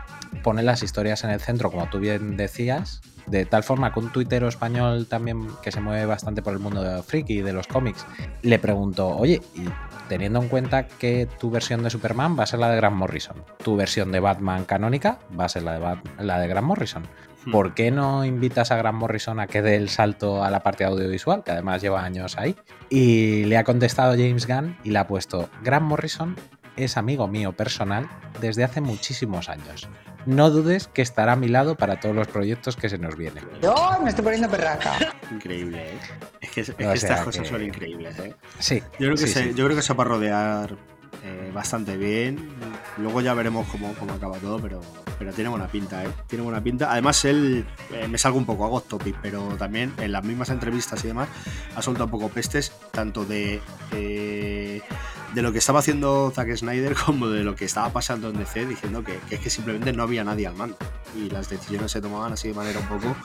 [0.44, 4.12] pone las historias en el centro, como tú bien decías, de tal forma que un
[4.12, 7.68] tuitero español también que se mueve bastante por el mundo de friki y de los
[7.68, 8.06] cómics,
[8.42, 9.68] le preguntó, oye, ¿y
[10.10, 13.38] teniendo en cuenta que tu versión de Superman va a ser la de Grant Morrison,
[13.64, 17.04] tu versión de Batman canónica va a ser la de, la de Grant Morrison.
[17.46, 17.52] Hmm.
[17.52, 20.84] ¿Por qué no invitas a Grant Morrison a que dé el salto a la parte
[20.84, 22.56] audiovisual, que además lleva años ahí?
[22.90, 26.36] Y le ha contestado James Gunn y le ha puesto, Grant Morrison
[26.84, 28.10] es amigo mío personal
[28.42, 29.90] desde hace muchísimos años.
[30.26, 33.44] No dudes que estará a mi lado para todos los proyectos que se nos vienen.
[33.62, 34.94] Yo me estoy poniendo perraca.
[35.32, 35.98] Increíble, ¿eh?
[36.42, 36.62] Es que,
[36.94, 38.36] estas cosas son increíbles, ¿eh?
[38.60, 38.84] Sí.
[39.00, 40.78] Yo creo que, se, Yo creo que se va a rodear
[41.24, 42.50] eh, bastante bien.
[42.98, 44.82] Luego ya veremos cómo, cómo, acaba todo, pero,
[45.18, 46.10] pero tiene buena pinta, ¿eh?
[46.28, 46.92] Tiene buena pinta.
[46.92, 51.04] Además, él, eh, me salgo un poco, hago topic, pero también en las mismas entrevistas
[51.04, 51.28] y demás,
[51.76, 53.62] ha soltado un poco pestes, tanto de
[53.92, 54.82] eh,
[55.34, 58.66] de lo que estaba haciendo Zack Snyder como de lo que estaba pasando en DC,
[58.66, 60.78] diciendo que, es que simplemente no había nadie al mando
[61.16, 63.16] y las decisiones se tomaban así de manera un poco.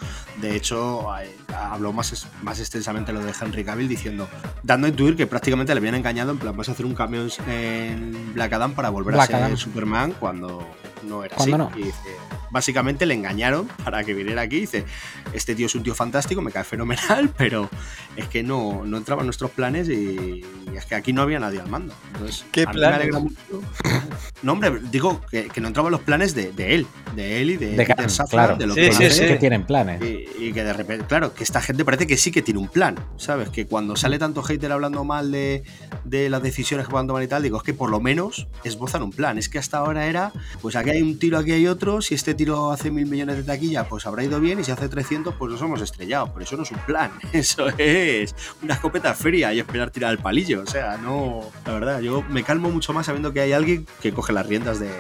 [0.41, 1.07] De hecho,
[1.55, 4.29] habló más, más extensamente lo de Henry Cavill diciendo,
[4.63, 7.27] dando a intuir que prácticamente le habían engañado, en plan, vas a hacer un cambio
[7.47, 10.67] en Black Adam para volver a ser Superman cuando
[11.05, 11.51] no era así.
[11.77, 12.17] Y dice,
[12.51, 14.61] básicamente le engañaron para que viniera aquí.
[14.61, 14.85] Dice,
[15.33, 17.69] este tío es un tío fantástico, me cae fenomenal, pero
[18.17, 20.45] es que no, no entraba en nuestros planes y,
[20.75, 21.95] es que aquí no había nadie al mando.
[22.15, 23.11] Entonces, ¿Qué planes?
[24.43, 26.87] No, hombre, digo que, no entraban los planes de, él,
[27.17, 27.87] de él y de, de,
[28.29, 28.57] claro.
[28.57, 30.03] de lo que, que tienen planes.
[30.03, 32.97] Y, que de repente, claro, que esta gente parece que sí que tiene un plan,
[33.17, 33.49] ¿sabes?
[33.49, 35.65] Que cuando sale tanto hater hablando mal de,
[36.05, 39.03] las decisiones que van a tomar y tal, digo, es que por lo menos esbozan
[39.03, 39.39] un plan.
[39.39, 42.35] Es que hasta ahora era, pues aquí hay un tiro, aquí hay otro, si este
[42.35, 45.53] tiro hace mil millones de taquilla, pues habrá ido bien, y si hace 300, pues
[45.53, 46.31] nos hemos estrellado.
[46.33, 50.19] Pero eso no es un plan, eso es una escopeta fría y esperar tirar el
[50.19, 50.63] palillo.
[50.63, 54.13] O sea, no, la verdad, yo me calmo mucho más sabiendo que hay alguien que
[54.13, 54.91] coge las riendas de,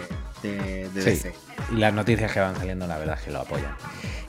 [0.42, 1.34] de, DC.
[1.72, 3.74] Y las noticias que van saliendo, la verdad, que lo apoyan.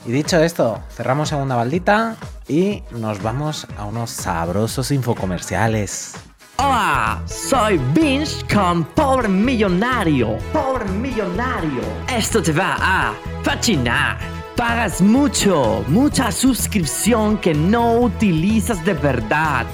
[0.06, 2.16] Y dicho esto, cerramos segunda baldita
[2.48, 6.14] y nos vamos a unos sabrosos infocomerciales.
[6.58, 10.38] Hola, soy Vince con Pobre Millonario.
[10.54, 11.82] Pobre Millonario.
[12.08, 14.16] Esto te va a fascinar.
[14.56, 19.66] Pagas mucho, mucha suscripción que no utilizas de verdad.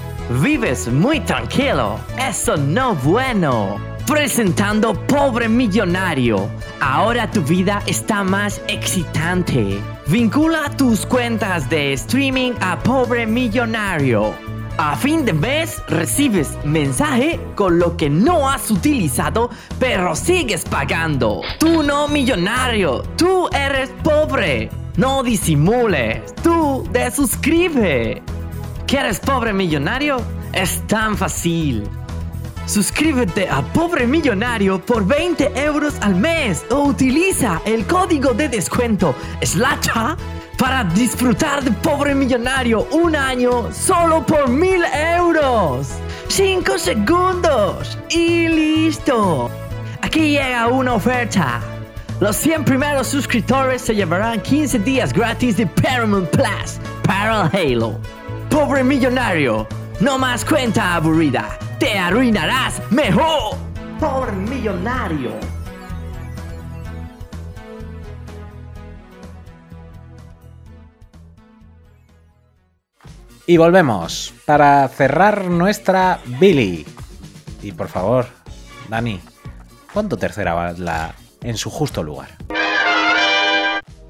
[0.42, 2.00] Vives muy tranquilo.
[2.18, 3.76] Eso no bueno.
[4.04, 6.50] Presentando Pobre Millonario.
[6.80, 9.80] Ahora tu vida está más excitante.
[10.08, 17.78] Vincula tus cuentas de streaming a Pobre Millonario a fin de mes recibes mensaje con
[17.78, 21.42] lo que no has utilizado, pero sigues pagando.
[21.58, 24.70] Tú no millonario, tú eres pobre.
[24.96, 28.22] No disimules, tú desuscribe.
[28.86, 30.20] ¿Quieres pobre millonario?
[30.52, 31.88] Es tan fácil.
[32.66, 39.14] Suscríbete a Pobre Millonario por 20 euros al mes o utiliza el código de descuento
[39.42, 40.16] SLACHA
[40.58, 44.82] para disfrutar de Pobre Millonario un año solo por mil
[45.16, 45.88] euros.
[46.28, 49.50] 5 segundos y listo.
[50.00, 51.60] Aquí llega una oferta.
[52.20, 57.98] Los 100 primeros suscriptores se llevarán 15 días gratis de Paramount Plus para Halo.
[58.48, 59.66] Pobre Millonario,
[60.00, 61.58] no más cuenta aburrida.
[61.78, 63.56] Te arruinarás mejor.
[63.98, 65.61] Pobre Millonario.
[73.46, 76.86] Y volvemos para cerrar nuestra Billy.
[77.60, 78.26] Y por favor,
[78.88, 79.20] Dani,
[79.92, 82.28] pon tu tercera balda en su justo lugar.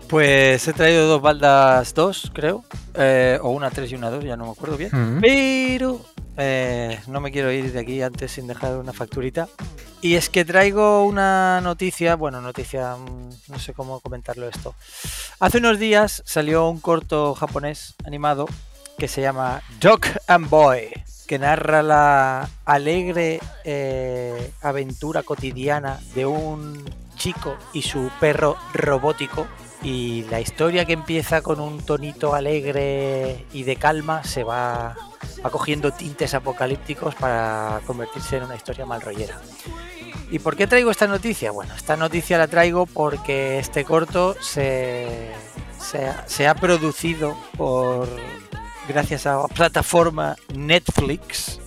[0.09, 2.65] Pues he traído dos baldas, dos, creo.
[2.95, 4.91] eh, o una tres y una dos, ya no me acuerdo bien.
[4.93, 5.21] Mm.
[5.23, 6.05] Pero
[6.37, 9.49] eh, no me quiero ir de aquí antes sin dejar una facturita.
[10.03, 14.75] Y es que traigo una noticia, bueno, noticia, mm, no sé cómo comentarlo esto.
[15.41, 18.47] Hace unos días salió un corto japonés animado
[18.99, 20.91] que se llama Dog and Boy,
[21.27, 26.85] que narra la alegre eh, aventura cotidiana de un
[27.17, 29.47] chico y su perro robótico.
[29.83, 34.97] Y la historia que empieza con un tonito alegre y de calma se va,
[35.45, 39.41] va cogiendo tintes apocalípticos para convertirse en una historia mal rollera.
[40.31, 41.51] ¿Y por qué traigo esta noticia?
[41.51, 45.31] Bueno, esta noticia la traigo porque este corto se,
[46.27, 48.09] se ha producido por
[48.93, 51.59] gracias a la plataforma Netflix,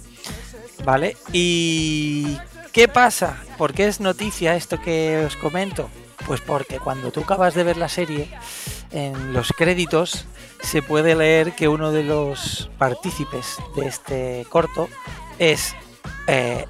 [0.83, 1.17] ¿vale?
[1.33, 2.37] ¿Y
[2.71, 3.37] qué pasa?
[3.57, 5.89] ¿Por qué es noticia esto que os comento?
[6.27, 8.29] Pues porque cuando tú acabas de ver la serie,
[8.91, 10.25] en los créditos
[10.61, 14.89] se puede leer que uno de los partícipes de este corto
[15.37, 15.75] es
[16.27, 16.65] eh,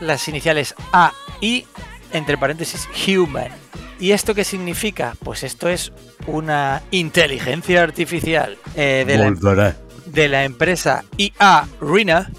[0.00, 1.66] las iniciales A y
[2.12, 3.50] entre paréntesis human.
[3.98, 5.14] ¿Y esto qué significa?
[5.22, 5.92] Pues esto es
[6.26, 9.76] una inteligencia artificial eh, de, la,
[10.12, 12.30] de la empresa IA Rina.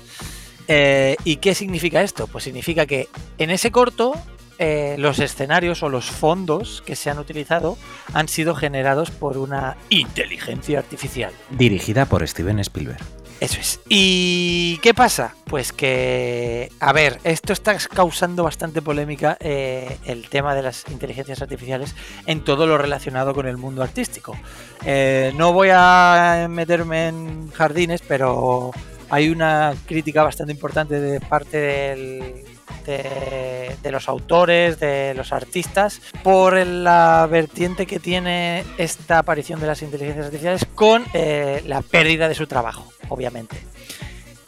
[0.68, 2.28] Eh, ¿Y qué significa esto?
[2.28, 4.14] Pues significa que en ese corto
[4.60, 7.78] eh, los escenarios o los fondos que se han utilizado
[8.14, 11.34] han sido generados por una inteligencia artificial.
[11.50, 13.02] Dirigida por Steven Spielberg.
[13.40, 13.80] Eso es.
[13.90, 15.36] ¿Y qué pasa?
[15.46, 21.42] Pues que, a ver, esto está causando bastante polémica eh, el tema de las inteligencias
[21.42, 24.38] artificiales en todo lo relacionado con el mundo artístico.
[24.86, 28.72] Eh, no voy a meterme en jardines, pero
[29.10, 32.44] hay una crítica bastante importante de parte del,
[32.86, 39.82] de, los autores, de los artistas, por la vertiente que tiene esta aparición de las
[39.82, 43.58] inteligencias artificiales con eh, la pérdida de su trabajo, obviamente.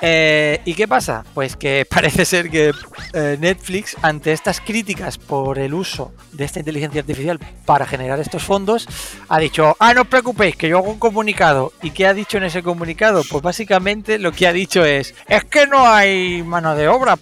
[0.01, 1.23] Eh, ¿Y qué pasa?
[1.33, 2.71] Pues que parece ser que
[3.13, 8.43] eh, Netflix, ante estas críticas por el uso de esta inteligencia artificial para generar estos
[8.43, 8.87] fondos,
[9.29, 11.73] ha dicho, ah, no os preocupéis, que yo hago un comunicado.
[11.81, 13.23] ¿Y qué ha dicho en ese comunicado?
[13.29, 17.17] Pues básicamente lo que ha dicho es, es que no hay mano de obra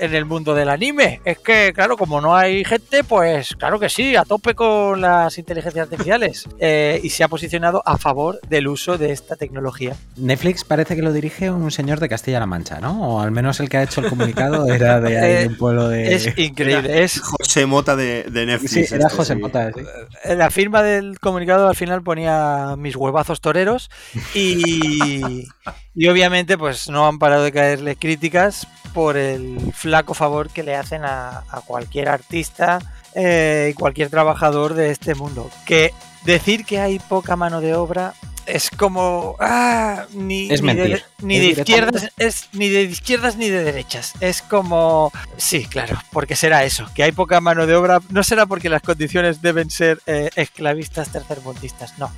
[0.00, 1.20] en el mundo del anime.
[1.24, 5.38] Es que, claro, como no hay gente, pues claro que sí, a tope con las
[5.38, 6.46] inteligencias artificiales.
[6.60, 9.94] Eh, y se ha posicionado a favor del uso de esta tecnología.
[10.16, 13.14] Netflix parece que lo dirige un señor de Castilla-La Mancha, ¿no?
[13.14, 15.88] O al menos el que ha hecho el comunicado era de ahí, de un pueblo
[15.88, 16.14] de...
[16.14, 17.20] Es increíble, es...
[17.20, 18.70] José Mota de, de Netflix.
[18.72, 19.40] Sí, era este, José sí.
[19.40, 19.72] Mota.
[19.72, 19.80] sí.
[20.24, 23.90] En la firma del comunicado al final ponía mis huevazos toreros
[24.34, 25.46] y,
[25.94, 30.74] y obviamente pues no han parado de caerle críticas por el flaco favor que le
[30.74, 32.78] hacen a, a cualquier artista
[33.14, 35.50] eh, y cualquier trabajador de este mundo.
[35.66, 35.92] Que
[36.24, 38.14] decir que hay poca mano de obra
[38.48, 43.36] es como ah, ni, Es ni de, ni Es de izquierdas es ni de izquierdas
[43.36, 47.74] ni de derechas es como sí claro porque será eso que hay poca mano de
[47.76, 52.10] obra no será porque las condiciones deben ser eh, esclavistas tercermundistas no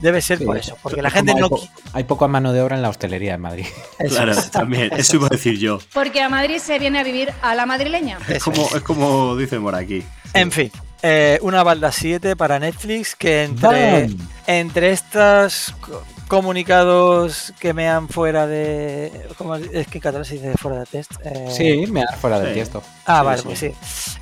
[0.00, 2.62] debe ser Sí, por eso porque la gente no hay, po- hay poca mano de
[2.62, 3.66] obra en la hostelería en Madrid.
[3.98, 4.50] Eso Claro, es.
[4.50, 4.90] también.
[4.96, 5.78] Eso iba a decir yo.
[5.92, 8.18] Porque a Madrid se viene a vivir a la madrileña.
[8.28, 10.02] Es como, es como dicen por aquí.
[10.34, 10.70] En fin,
[11.02, 14.16] eh, una balda 7 para Netflix que entre, ¡Bam!
[14.46, 19.26] entre estos co- comunicados que me han fuera de...
[19.36, 21.12] ¿cómo es que en catalán se dice fuera de test?
[21.24, 22.54] Eh, Sí, me da fuera Sí.
[22.54, 22.82] tiesto.
[23.04, 23.44] Ah, Sí, vale, sí.
[23.44, 23.72] pues sí.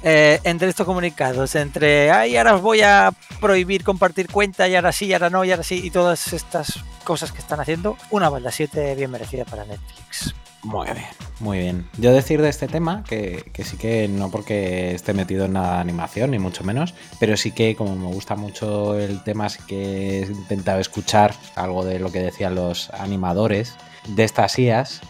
[0.02, 4.90] Eh, entre estos comunicados, entre, ay, ahora os voy a prohibir compartir cuenta y ahora
[4.92, 8.28] sí, y ahora no, y ahora sí, y todas estas cosas que están haciendo, una
[8.28, 10.34] balda 7 bien merecida para Netflix.
[10.62, 11.06] Muy bien,
[11.40, 11.88] muy bien.
[11.96, 15.76] Yo decir de este tema, que, que sí que no porque esté metido en nada
[15.76, 19.60] de animación, ni mucho menos, pero sí que como me gusta mucho el tema, sí
[19.66, 25.00] que he intentado escuchar algo de lo que decían los animadores de estas IAS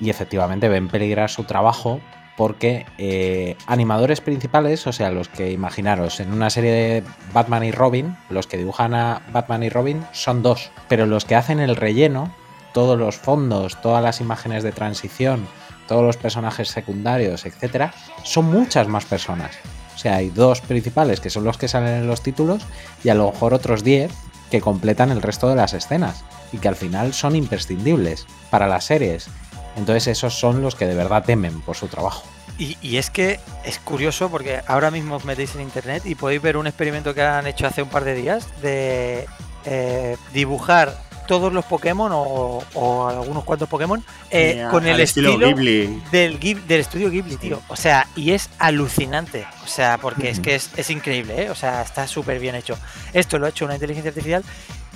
[0.00, 2.00] y efectivamente ven peligrar su trabajo
[2.36, 7.72] porque eh, animadores principales, o sea, los que imaginaros en una serie de Batman y
[7.72, 11.74] Robin, los que dibujan a Batman y Robin son dos, pero los que hacen el
[11.74, 12.32] relleno,
[12.72, 15.46] todos los fondos, todas las imágenes de transición,
[15.86, 17.92] todos los personajes secundarios, etcétera,
[18.22, 19.56] son muchas más personas.
[19.94, 22.62] O sea, hay dos principales que son los que salen en los títulos
[23.02, 24.12] y a lo mejor otros 10
[24.50, 28.84] que completan el resto de las escenas y que al final son imprescindibles para las
[28.84, 29.28] series.
[29.76, 32.22] Entonces esos son los que de verdad temen por su trabajo.
[32.58, 36.56] Y, es que es curioso porque ahora mismo os metéis en internet y podéis ver
[36.56, 39.28] un experimento que han hecho hace un par de días de
[39.64, 45.48] eh, dibujar todos los Pokémon o, o algunos cuantos Pokémon eh, con el estilo estilo,
[45.48, 46.02] Ghibli.
[46.10, 47.62] Del, del estudio Ghibli, tío.
[47.68, 49.46] O sea, y es alucinante.
[49.64, 51.50] O sea, porque es que es, es increíble, ¿eh?
[51.50, 52.76] O sea, está súper bien hecho.
[53.12, 54.42] Esto lo ha hecho una inteligencia artificial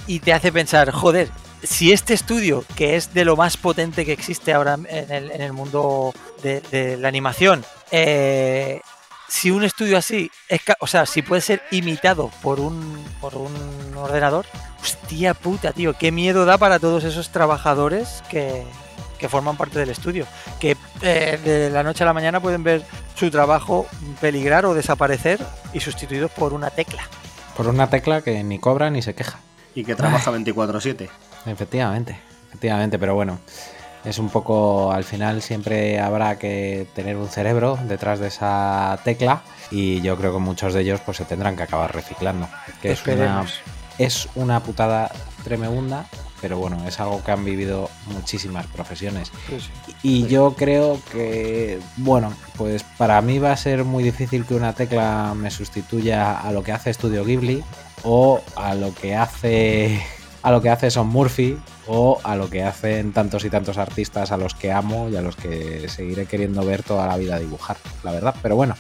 [0.09, 1.29] y te hace pensar, joder,
[1.63, 5.41] si este estudio, que es de lo más potente que existe ahora en el, en
[5.43, 6.13] el mundo
[6.43, 8.81] de, de la animación, eh,
[9.29, 13.53] si un estudio así, es o sea, si puede ser imitado por un, por un
[13.97, 14.45] ordenador,
[14.83, 18.65] hostia puta, tío, qué miedo da para todos esos trabajadores que,
[19.19, 20.27] que forman parte del estudio,
[20.59, 22.83] que eh, de la noche a la mañana pueden ver
[23.15, 23.87] su trabajo
[24.21, 25.39] peligrar o desaparecer
[25.73, 27.03] y sustituidos por una tecla.
[27.57, 29.39] Por una tecla que ni cobra ni se queja.
[29.75, 31.09] Y que trabaja 24-7.
[31.47, 32.19] Efectivamente,
[32.49, 33.39] efectivamente, pero bueno,
[34.05, 39.43] es un poco, al final siempre habrá que tener un cerebro detrás de esa tecla
[39.71, 42.49] y yo creo que muchos de ellos pues se tendrán que acabar reciclando.
[42.81, 43.61] Que es una, Esperemos.
[43.99, 45.11] Es una putada
[45.45, 46.07] tremenda,
[46.41, 49.31] pero bueno, es algo que han vivido muchísimas profesiones.
[50.03, 54.73] Y yo creo que, bueno, pues para mí va a ser muy difícil que una
[54.73, 57.63] tecla me sustituya a lo que hace Studio Ghibli
[58.03, 60.03] o a lo que hace
[60.43, 64.33] a lo que hace Son Murphy o a lo que hacen tantos y tantos artistas
[64.33, 67.77] a los que amo y a los que seguiré queriendo ver toda la vida dibujar,
[68.03, 68.35] la verdad.
[68.43, 68.75] Pero bueno,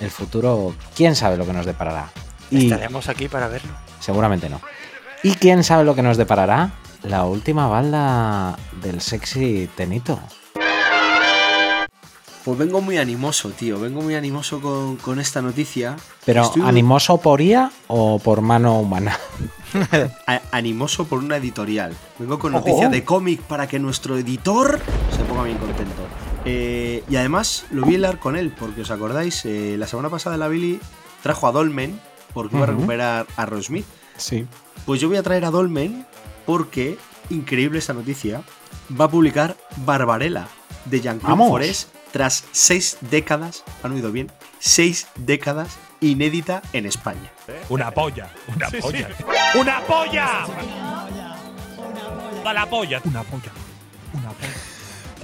[0.00, 2.10] el futuro, quién sabe lo que nos deparará.
[2.50, 3.70] Y Estaremos aquí para verlo.
[4.00, 4.60] seguramente no.
[5.22, 6.70] ¿Y quién sabe lo que nos deparará?
[7.02, 10.18] La última balda del sexy Tenito.
[12.44, 13.78] Pues vengo muy animoso, tío.
[13.78, 15.96] Vengo muy animoso con, con esta noticia.
[16.24, 19.18] Pero Estoy animoso por IA o por mano humana.
[20.26, 21.94] a- animoso por una editorial.
[22.18, 24.80] Vengo con noticia de cómic para que nuestro editor
[25.14, 26.06] se ponga bien contento.
[26.46, 30.36] Eh, y además lo vi hablar con él, porque os acordáis, Eh, la semana pasada
[30.38, 30.80] la Billy
[31.22, 32.00] trajo a Dolmen
[32.32, 32.76] porque iba a Ujú.
[32.78, 33.86] recuperar a Rosemith.
[34.16, 34.46] Sí.
[34.86, 36.06] Pues yo voy a traer a Dolmen
[36.46, 36.98] porque,
[37.30, 38.42] increíble esta noticia,
[38.98, 40.48] va a publicar Barbarella
[40.86, 41.48] de Jean-Claude.
[41.48, 47.30] Forest tras seis décadas, han oído bien, seis décadas inédita en España.
[47.68, 49.08] Una polla, una polla.
[49.54, 50.46] ¡Una polla!
[52.44, 53.00] ¡Da la polla!
[53.04, 53.52] Una polla.
[54.14, 54.52] Una polla.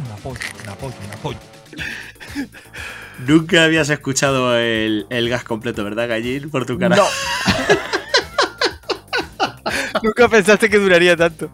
[0.04, 1.38] Una polla, una polla, una polla.
[3.26, 6.50] Nunca habías escuchado el, el gas completo, ¿verdad, Gallín?
[6.50, 6.96] Por tu cara.
[6.96, 7.04] No.
[10.02, 11.50] Nunca pensaste que duraría tanto.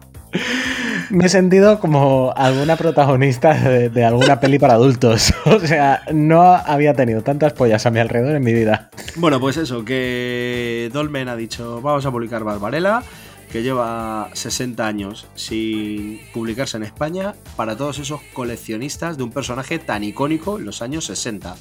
[1.09, 5.33] Me he sentido como alguna protagonista de, de alguna peli para adultos.
[5.45, 8.89] O sea, no había tenido tantas pollas a mi alrededor en mi vida.
[9.15, 13.03] Bueno, pues eso, que Dolmen ha dicho, vamos a publicar Barbarella,
[13.51, 19.79] que lleva 60 años sin publicarse en España, para todos esos coleccionistas de un personaje
[19.79, 21.55] tan icónico en los años 60.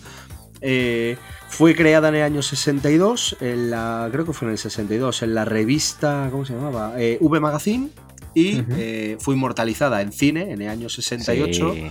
[0.63, 1.17] Eh,
[1.49, 5.35] fue creada en el año 62, en la, creo que fue en el 62, en
[5.35, 6.95] la revista, ¿cómo se llamaba?
[6.99, 7.89] Eh, v Magazine,
[8.35, 11.75] y eh, fue inmortalizada en cine en el año 68.
[11.75, 11.91] Sí,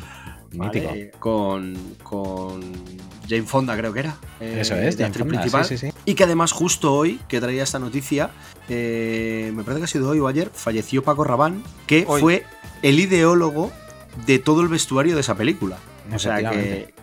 [0.53, 0.81] ¿vale?
[0.81, 1.19] mítico.
[1.19, 2.61] Con, con
[3.29, 4.15] Jane Fonda, creo que era.
[4.39, 5.65] eh, Eso es, de Jane actriz Fonda, principal.
[5.65, 5.97] sí, sí, sí.
[6.05, 8.31] Y que además, justo hoy, que traía esta noticia,
[8.67, 12.21] eh, me parece que ha sido hoy o ayer, falleció Paco Rabán, que Hoy.
[12.21, 12.43] fue
[12.81, 13.71] el ideólogo
[14.25, 15.77] de todo el vestuario de esa película.
[16.13, 16.37] O sea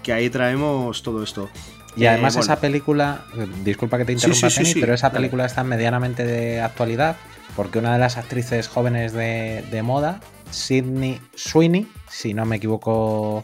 [0.03, 1.49] que, ahí traemos todo esto.
[1.97, 4.81] Y además Eh, bueno, esa película, eh, disculpa que te interrumpa, sí, sí, Teni, sí,
[4.81, 5.21] pero esa dale.
[5.21, 7.17] película está medianamente de actualidad
[7.55, 10.21] porque una de las actrices jóvenes de, de moda,
[10.51, 13.43] Sidney Sweeney, si no me equivoco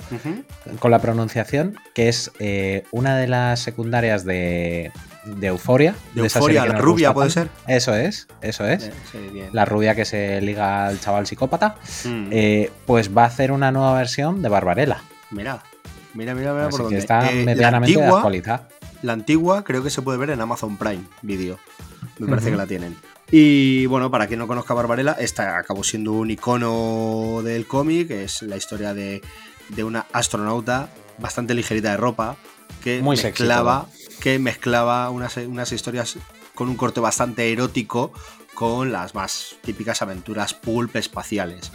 [0.79, 4.93] con la pronunciación, que es eh, una de las secundarias de,
[5.25, 5.95] de Euforia.
[6.15, 7.53] De que la rubia, ¿puede tanto.
[7.67, 8.91] Eso es, eso es.
[9.11, 9.49] Sí, bien.
[9.53, 11.77] La rubia que se liga al chaval psicópata.
[12.05, 12.29] Mm.
[12.31, 14.99] eh, pues va a hacer una nueva versión de Barbarella.
[15.31, 15.63] Mira,
[16.15, 16.99] mira, mira, mira Así por que dónde.
[16.99, 18.69] está Eh, la medianamente de antigua- actualidad.
[19.03, 21.59] La antigua creo que se puede ver en Amazon Prime Video.
[22.19, 22.97] Me parece que la tienen.
[23.35, 28.11] Y bueno, para quien no conozca a Barbarella, esta acabó siendo un icono del cómic.
[28.11, 29.23] Es la historia de,
[29.71, 32.37] de una astronauta bastante ligerita de ropa
[32.85, 33.87] que Muy sexy mezclaba,
[34.21, 36.19] que mezclaba unas, unas historias
[36.55, 38.13] con un corte bastante erótico
[38.53, 41.73] con las más típicas aventuras pulp espaciales.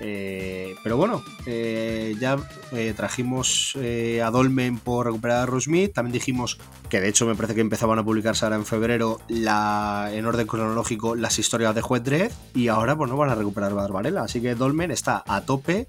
[0.00, 2.38] Eh, pero bueno, eh, ya
[2.72, 5.92] eh, trajimos a Dolmen por recuperar a Rosemith.
[5.92, 10.26] También dijimos que de hecho me parece que empezaban a publicarse ahora en febrero en
[10.26, 12.32] orden cronológico las historias de Juez Dredd.
[12.54, 14.22] Y ahora pues no van a recuperar Barbarella.
[14.22, 15.86] Así que Dolmen está a tope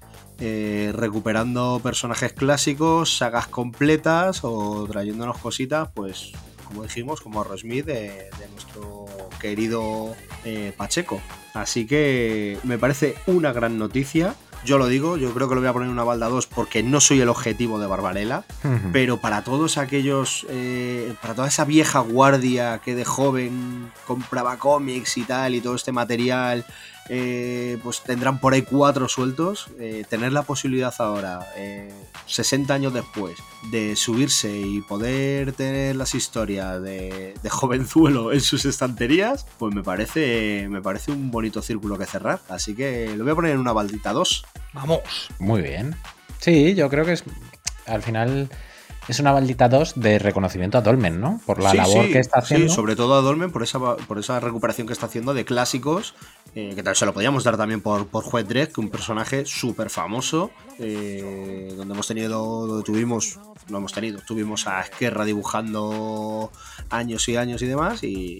[0.92, 6.32] recuperando personajes clásicos, sagas completas o trayéndonos cositas, pues
[6.72, 9.06] como dijimos, como Rosemith de, de nuestro
[9.40, 11.20] querido eh, Pacheco.
[11.52, 15.68] Así que me parece una gran noticia yo lo digo, yo creo que lo voy
[15.68, 18.44] a poner en una balda 2 porque no soy el objetivo de Barbarella,
[18.92, 25.16] pero para todos aquellos, eh, para toda esa vieja guardia que de joven compraba cómics
[25.16, 26.64] y tal y todo este material,
[27.08, 31.92] eh, pues tendrán por ahí cuatro sueltos, eh, tener la posibilidad ahora, eh,
[32.26, 33.36] 60 años después,
[33.70, 39.82] de subirse y poder tener las historias de, de jovenzuelo en sus estanterías, pues me
[39.82, 42.40] parece, me parece un bonito círculo que cerrar.
[42.48, 44.44] Así que lo voy a poner en una baldita 2.
[44.74, 45.00] Vamos.
[45.38, 45.96] Muy bien.
[46.38, 47.24] Sí, yo creo que es.
[47.86, 48.48] Al final
[49.08, 51.40] es una maldita 2 de reconocimiento a Dolmen, ¿no?
[51.44, 52.68] Por la Sí, labor sí, que está haciendo.
[52.68, 56.14] Sí, sobre todo a Dolmen por esa, por esa recuperación que está haciendo de clásicos,
[56.54, 59.44] eh, que tal se lo podíamos dar también por, por Juez Dredd, que un personaje
[59.44, 63.38] súper famoso, eh, donde hemos tenido, donde tuvimos,
[63.68, 66.52] no hemos tenido, tuvimos a Esquerra dibujando
[66.90, 68.38] años y años y demás, y,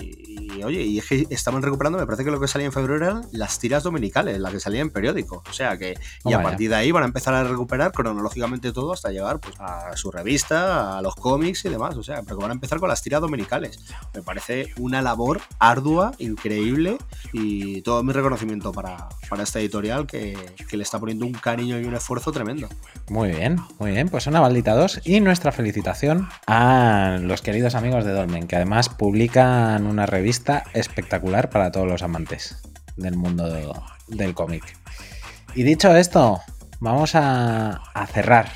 [0.56, 3.04] y, oye, y es que estaban recuperando, me parece que lo que salía en febrero
[3.04, 6.70] eran las tiras dominicales, las que salían en periódico, o sea que, y a partir
[6.70, 10.51] de ahí van a empezar a recuperar cronológicamente todo hasta llegar pues, a su revista,
[10.54, 11.96] a los cómics y demás.
[11.96, 13.78] O sea, pero que van a empezar con las tiras dominicales.
[14.14, 16.98] Me parece una labor ardua, increíble
[17.32, 20.36] y todo mi reconocimiento para, para esta editorial que,
[20.68, 22.68] que le está poniendo un cariño y un esfuerzo tremendo.
[23.08, 24.08] Muy bien, muy bien.
[24.08, 28.88] Pues una maldita 2 y nuestra felicitación a los queridos amigos de Dolmen, que además
[28.88, 32.56] publican una revista espectacular para todos los amantes
[32.96, 33.70] del mundo de-
[34.08, 34.64] del cómic.
[35.54, 36.40] Y dicho esto,
[36.80, 38.50] vamos a, a cerrar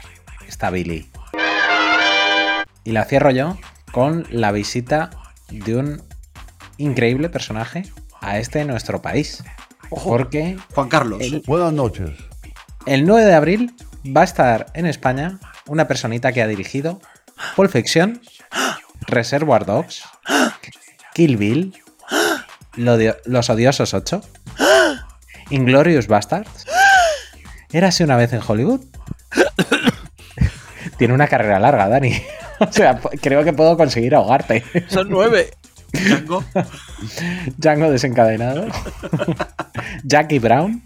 [0.48, 1.10] esta Billy.
[2.86, 3.58] Y la cierro yo
[3.90, 5.10] con la visita
[5.50, 6.02] de un
[6.78, 7.82] increíble personaje
[8.20, 9.42] a este nuestro país.
[9.90, 11.20] Porque Juan Carlos.
[11.46, 12.10] Buenas noches.
[12.86, 13.74] el 9 de abril
[14.16, 17.00] va a estar en España una personita que ha dirigido
[17.56, 18.20] Pulp Fiction,
[19.08, 20.04] Reservoir Dogs,
[21.12, 21.74] Kill Bill,
[22.76, 24.20] Los Odiosos 8,
[25.50, 26.66] Inglorious Bastards,
[27.72, 28.84] Érase una vez en Hollywood.
[30.98, 32.22] Tiene una carrera larga, Dani.
[32.60, 34.64] O sea, creo que puedo conseguir ahogarte.
[34.88, 35.50] Son nueve.
[35.92, 36.44] Django.
[37.56, 38.66] Django desencadenado.
[40.04, 40.82] Jackie Brown.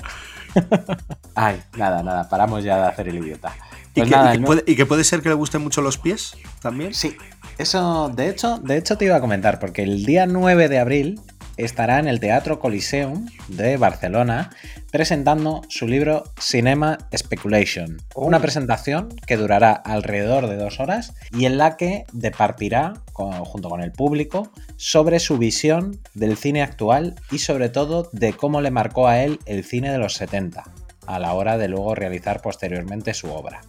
[1.35, 3.55] Ay, nada, nada, paramos ya de hacer el idiota.
[3.95, 5.62] Y, Pues que, nada, y que el puede, y que puede ser que le gusten
[5.62, 6.95] mucho los pies también.
[6.95, 7.16] Sí,
[7.59, 11.21] eso, de hecho, de hecho te iba a comentar, porque el día 9 de abril
[11.65, 14.51] estará en el Teatro Coliseum de Barcelona
[14.91, 17.99] presentando su libro Cinema Speculation.
[18.15, 23.69] Una presentación que durará alrededor de dos horas y en la que departirá, con- junto
[23.69, 28.71] con el público, sobre su visión del cine actual y sobre todo de cómo le
[28.71, 30.65] marcó a él el cine de los 70,
[31.07, 33.61] a la hora de luego realizar posteriormente su obra.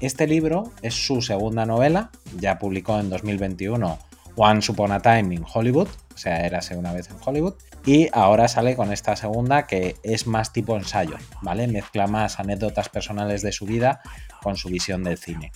[0.00, 3.98] Este libro es su segunda novela, ya publicó en 2021
[4.36, 8.48] Once Upon a Time in Hollywood, o sea, érase una vez en Hollywood, y ahora
[8.48, 11.68] sale con esta segunda que es más tipo ensayo, ¿vale?
[11.68, 14.00] Mezcla más anécdotas personales de su vida
[14.42, 15.52] con su visión del cine.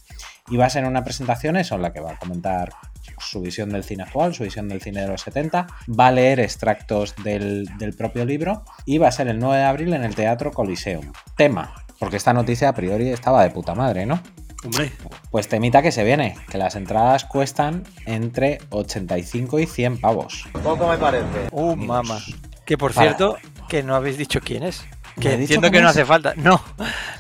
[0.50, 2.74] Y va a ser una presentación eso en la que va a comentar
[3.18, 5.66] su visión del cine actual, su visión del cine de los 70,
[5.98, 9.64] va a leer extractos del, del propio libro y va a ser el 9 de
[9.64, 11.11] abril en el Teatro Coliseum.
[11.38, 14.20] Tema, porque esta noticia a priori estaba de puta madre, ¿no?
[14.64, 14.92] Hombre,
[15.30, 20.46] Pues temita que se viene, que las entradas cuestan entre 85 y 100 pavos.
[20.62, 21.48] Poco me parece.
[21.50, 22.18] Uh, mamá.
[22.66, 23.08] Que por Para.
[23.08, 23.38] cierto,
[23.68, 24.84] que no habéis dicho quién es.
[25.16, 25.96] ¿Me Que entiendo que no es?
[25.96, 26.34] hace falta.
[26.36, 26.62] No,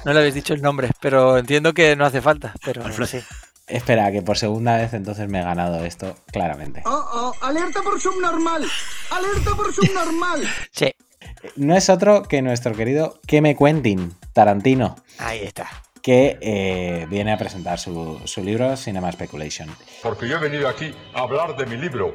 [0.04, 2.52] no le habéis dicho el nombre, pero entiendo que no hace falta.
[2.64, 3.06] Pero Alfred.
[3.06, 3.18] sí.
[3.66, 6.82] Espera, que por segunda vez entonces me he ganado esto, claramente.
[6.86, 7.04] Oh,
[7.40, 8.64] oh, alerta por subnormal.
[9.10, 10.42] Alerta por subnormal.
[10.72, 10.92] Sí,
[11.56, 15.68] No es otro que nuestro querido Keme Quentin Tarantino, ahí está.
[16.02, 19.68] Que eh, viene a presentar su, su libro Cinema Speculation.
[20.02, 22.14] Porque yo he venido aquí a hablar de mi libro.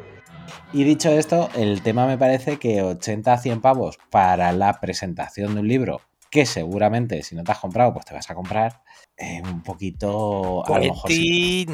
[0.73, 5.55] Y dicho esto, el tema me parece que 80 a 100 pavos para la presentación
[5.55, 8.81] de un libro que seguramente si no te has comprado, pues te vas a comprar
[9.17, 10.65] eh, un poquito...
[10.65, 11.65] A lo mejor sí.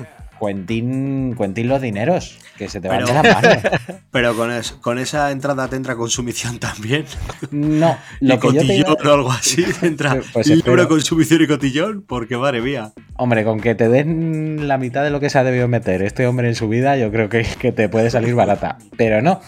[0.42, 3.58] Cuentín, Cuentín los dineros, que se te van de las manos.
[4.12, 7.06] pero con, es- con esa entrada te entra consumición también.
[7.52, 9.64] No, lo y que yo te cotillón iba- o algo así.
[9.64, 12.92] te Entra Pues libro, consumición y cotillón, porque madre mía.
[13.18, 16.26] Hombre, con que te den la mitad de lo que se ha debido meter este
[16.26, 18.80] hombre en su vida, yo creo que, que te puede salir barata.
[18.98, 19.42] Pero no.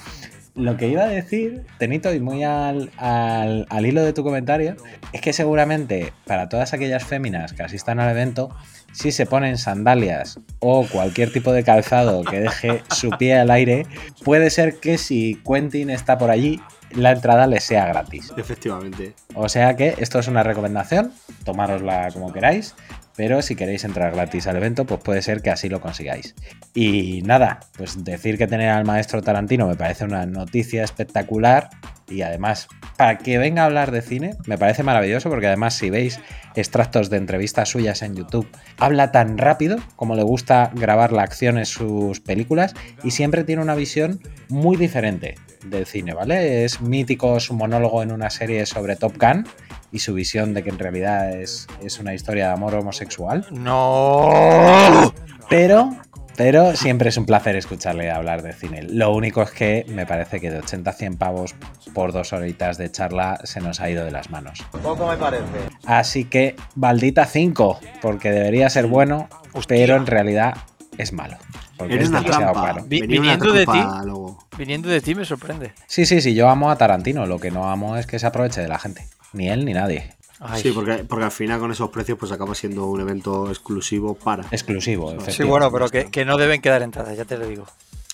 [0.56, 4.76] Lo que iba a decir, Tenito, y muy al, al- al hilo de tu comentario,
[5.12, 8.50] es que seguramente para todas aquellas féminas que asistan al evento,
[8.92, 13.88] si se ponen sandalias o cualquier tipo de calzado que deje su pie al aire,
[14.24, 18.32] puede ser que si Quentin está por allí, la entrada les sea gratis.
[18.38, 19.16] Efectivamente.
[19.34, 21.12] O sea que esto es una recomendación,
[21.44, 22.76] tomárosla como queráis,
[23.16, 26.36] pero si queréis entrar gratis al evento, pues puede ser que así lo consigáis.
[26.74, 31.70] Y nada, pues decir que tener al maestro Tarantino me parece una noticia espectacular
[32.10, 32.68] y además,
[32.98, 36.20] para que venga a hablar de cine, me parece maravilloso porque además si veis
[36.56, 41.58] extractos de entrevistas suyas en YouTube, habla tan rápido como le gusta grabar la acción
[41.58, 44.20] en sus películas y siempre tiene una visión
[44.50, 45.36] muy diferente
[45.66, 46.66] del cine, ¿vale?
[46.66, 49.48] Es mítico su monólogo en una serie sobre Top Gun
[49.92, 53.46] y su visión de que en realidad es, es una historia de amor homosexual.
[53.52, 55.14] No.
[55.50, 55.92] Pero
[56.36, 58.82] pero siempre es un placer escucharle hablar de cine.
[58.84, 61.56] Lo único es que me parece que de 80 a 100 pavos
[61.94, 64.64] por dos horitas de charla se nos ha ido de las manos.
[64.82, 65.44] Poco me parece.
[65.86, 69.30] Así que, Baldita 5, porque debería ser bueno,
[69.68, 70.56] pero en realidad
[70.98, 71.38] es malo.
[71.86, 72.54] Eres es una trampa.
[72.54, 72.84] caro.
[72.88, 74.48] Vi- Venía una viniendo de ti, luego.
[74.58, 75.74] viniendo de ti me sorprende.
[75.88, 77.26] Sí, sí, sí, yo amo a Tarantino.
[77.26, 79.08] Lo que no amo es que se aproveche de la gente.
[79.34, 80.14] Ni él ni nadie.
[80.40, 80.62] Ay.
[80.62, 84.44] Sí, porque, porque al final con esos precios pues acaba siendo un evento exclusivo para.
[84.52, 85.44] Exclusivo, Sí, efectivamente.
[85.46, 87.66] bueno, pero que, que no deben quedar entradas, ya te lo digo.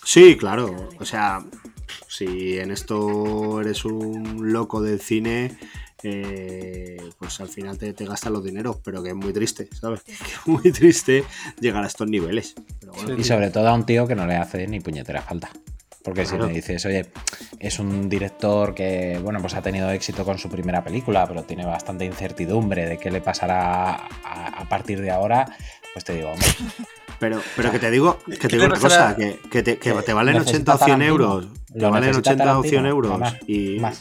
[0.03, 0.89] Sí, claro.
[0.99, 1.43] O sea,
[2.07, 5.57] si en esto eres un loco del cine,
[6.03, 10.01] eh, pues al final te, te gastas los dineros, pero que es muy triste, ¿sabes?
[10.05, 11.23] Que es muy triste
[11.59, 12.55] llegar a estos niveles.
[12.79, 15.49] Pero bueno, Y sobre todo a un tío que no le hace ni puñetera falta.
[16.01, 16.45] Porque Claro.
[16.45, 17.07] si me dices, oye,
[17.59, 21.65] es un director que, bueno, pues ha tenido éxito con su primera película, pero tiene
[21.65, 23.91] bastante incertidumbre de qué le pasará
[24.23, 25.45] a, a partir de ahora,
[25.93, 26.47] pues te digo, hombre,
[27.19, 29.91] Pero, pero que te digo, que te ¿Qué digo una cosa, que, que te, que
[29.93, 31.11] Que te valen necesita 80 o 100 Tarantino.
[31.11, 31.47] euros.
[31.71, 33.33] Te Lo valen necesita 80 o 100 Tarantino, euros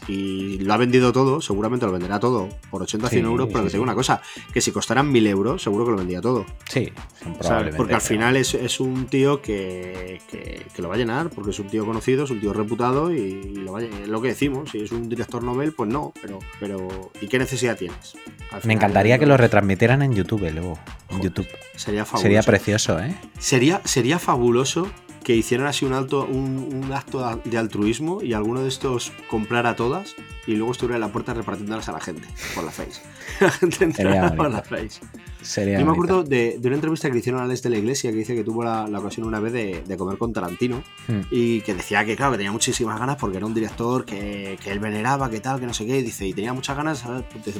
[0.09, 3.49] y, lo ha vendido todo, seguramente lo venderá todo por 80 o 100 Sí, euros,
[3.49, 3.89] pero sí, que te digo sí.
[3.89, 4.23] una cosa,
[4.53, 6.47] que si costaran 1000 euros, seguro que lo vendía todo.
[6.69, 6.91] sí,
[7.39, 7.77] probablemente.
[7.77, 11.51] Porque al final es, es un tío que, que- que lo va a llenar, porque
[11.51, 13.83] es un tío conocido, es un tío reputado y, y lo va a.
[13.83, 17.39] Es lo que decimos, si es un director novel, pues no, pero, pero ¿y qué
[17.39, 18.15] necesidad tienes?
[18.65, 20.79] Me encantaría que lo retransmitieran en YouTube luego.
[21.11, 21.47] En YouTube.
[21.77, 22.23] Sería fabuloso.
[22.23, 23.15] Sería precioso, ¿eh?
[23.39, 24.89] Sería, sería fabuloso
[25.29, 29.77] que hicieran así un, alto, un, un acto de altruismo y alguno de estos comprara
[29.77, 33.03] todas y luego estuviera en la puerta repartiéndolas a la gente por la face.
[33.41, 33.95] La gente
[34.35, 35.01] por la face.
[35.43, 37.77] Sería Yo me acuerdo de, de una entrevista que le hicieron a Alex de la
[37.77, 40.83] Iglesia que dice que tuvo la, la ocasión una vez de, de comer con Tarantino
[41.07, 41.21] Hmm.
[41.31, 44.71] y que decía que, claro, que tenía muchísimas ganas porque era un director que, que
[44.73, 45.99] él veneraba, que tal, que no sé qué.
[45.99, 47.03] y Dice, y tenía muchas ganas,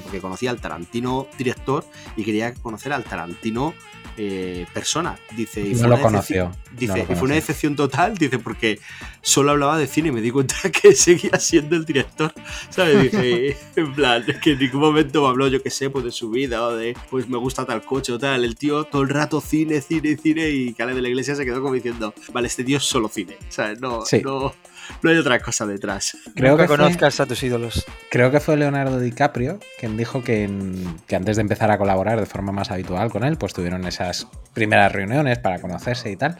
[0.03, 1.85] porque conocía al Tarantino director
[2.17, 3.75] y quería conocer al Tarantino
[4.19, 5.19] eh, persona.
[5.37, 8.39] Dice, y No fue lo conoció, Dice, no lo y fue una decepción total, dice,
[8.39, 8.79] porque
[9.23, 12.33] solo hablaba de cine y me di cuenta que seguía siendo el director.
[12.69, 13.03] ¿Sabes?
[13.03, 16.31] Dice, en plan, que en ningún momento me habló, yo qué sé, pues de su
[16.31, 18.45] vida o de, pues me gusta tal coche o tal.
[18.45, 21.63] El tío todo el rato cine, cine, cine y Cale de la Iglesia se quedó
[21.63, 23.37] como diciendo, vale, este tío es solo cine.
[23.49, 23.81] ¿Sabes?
[23.81, 24.21] No, Sí.
[24.23, 24.53] no,
[25.03, 26.17] no hay otra cosa detrás.
[26.35, 27.85] Creo Nunca que fue- conozcas a tus ídolos.
[28.11, 32.19] Creo que fue Leonardo DiCaprio quien dijo que, en- que antes de empezar a colaborar
[32.21, 36.37] de forma más habitual con él, pues tuvieron esas primeras reuniones para conocerse y tal.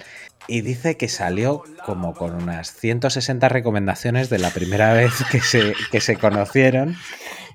[0.47, 5.75] Y dice que salió como con unas 160 recomendaciones de la primera vez que se,
[5.91, 6.97] que se conocieron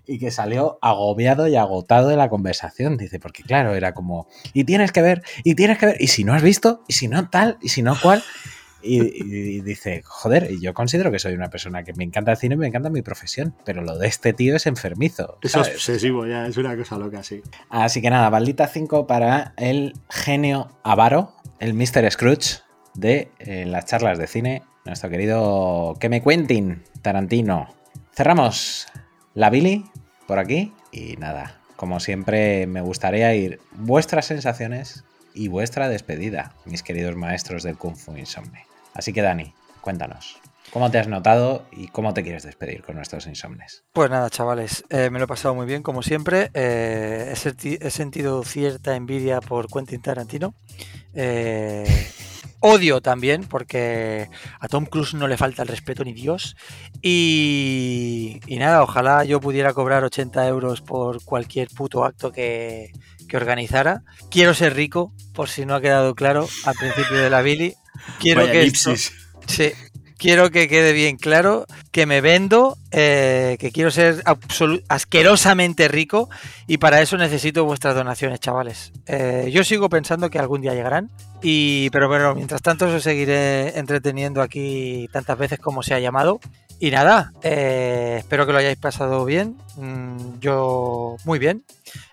[0.05, 2.97] y que salió agobiado y agotado de la conversación.
[2.97, 6.23] Dice, porque claro, era como, y tienes que ver, y tienes que ver, y si
[6.25, 8.21] no has visto, y si no tal, y si no cual.
[8.83, 12.37] Y, y dice, joder, y yo considero que soy una persona que me encanta el
[12.37, 15.37] cine y me encanta mi profesión, pero lo de este tío es enfermizo.
[15.41, 17.41] Es obsesivo, ya, es una cosa loca, sí.
[17.69, 22.11] Así que nada, baldita 5 para el genio avaro, el Mr.
[22.11, 22.61] Scrooge
[22.93, 27.73] de eh, las charlas de cine, nuestro querido que me cuenten Tarantino.
[28.11, 28.87] Cerramos
[29.33, 29.85] la Billy
[30.27, 35.03] por aquí y nada, como siempre me gustaría ir vuestras sensaciones
[35.33, 38.65] y vuestra despedida, mis queridos maestros del Kung Fu Insomne.
[38.93, 40.37] Así que Dani, cuéntanos,
[40.71, 43.83] ¿cómo te has notado y cómo te quieres despedir con nuestros insomnes?
[43.93, 46.51] Pues nada, chavales, eh, me lo he pasado muy bien, como siempre.
[46.53, 50.53] Eh, he, senti- he sentido cierta envidia por Quentin Tarantino.
[51.15, 51.85] Eh,
[52.59, 54.29] odio también, porque
[54.59, 56.55] a Tom Cruise no le falta el respeto ni Dios.
[57.01, 62.91] Y, y nada, ojalá yo pudiera cobrar 80 euros por cualquier puto acto que,
[63.27, 64.03] que organizara.
[64.31, 67.73] Quiero ser rico, por si no ha quedado claro al principio de la Billy.
[68.19, 68.95] Quiero Vaya que esto-.
[69.47, 69.71] Sí,
[70.17, 74.23] quiero que quede bien claro que me vendo, eh, que quiero ser
[74.87, 76.29] asquerosamente rico
[76.65, 78.93] y para eso necesito vuestras donaciones, chavales.
[79.05, 81.11] Eh, yo sigo pensando que algún día llegarán,
[81.41, 86.39] y, pero bueno, mientras tanto os seguiré entreteniendo aquí tantas veces como se ha llamado.
[86.83, 89.55] Y nada, eh, espero que lo hayáis pasado bien.
[89.77, 91.63] Mm, yo muy bien.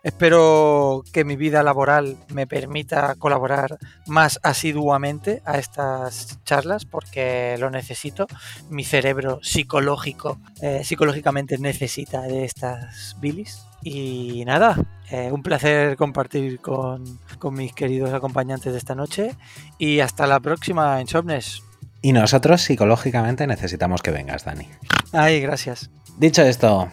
[0.05, 7.69] Espero que mi vida laboral me permita colaborar más asiduamente a estas charlas porque lo
[7.69, 8.29] necesito.
[8.69, 13.67] Mi cerebro psicológico, eh, psicológicamente necesita de estas bilis.
[13.83, 14.77] Y nada,
[15.11, 17.19] eh, un placer compartir con,
[17.51, 19.35] mis queridos acompañantes de esta noche.
[19.79, 21.65] Y hasta la próxima, Insomnes.
[22.03, 24.69] Y nosotros psicológicamente necesitamos que vengas, Dani.
[25.13, 25.91] Ay, gracias.
[26.19, 26.89] Dicho esto,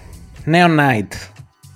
[0.45, 1.15] Neon Knight,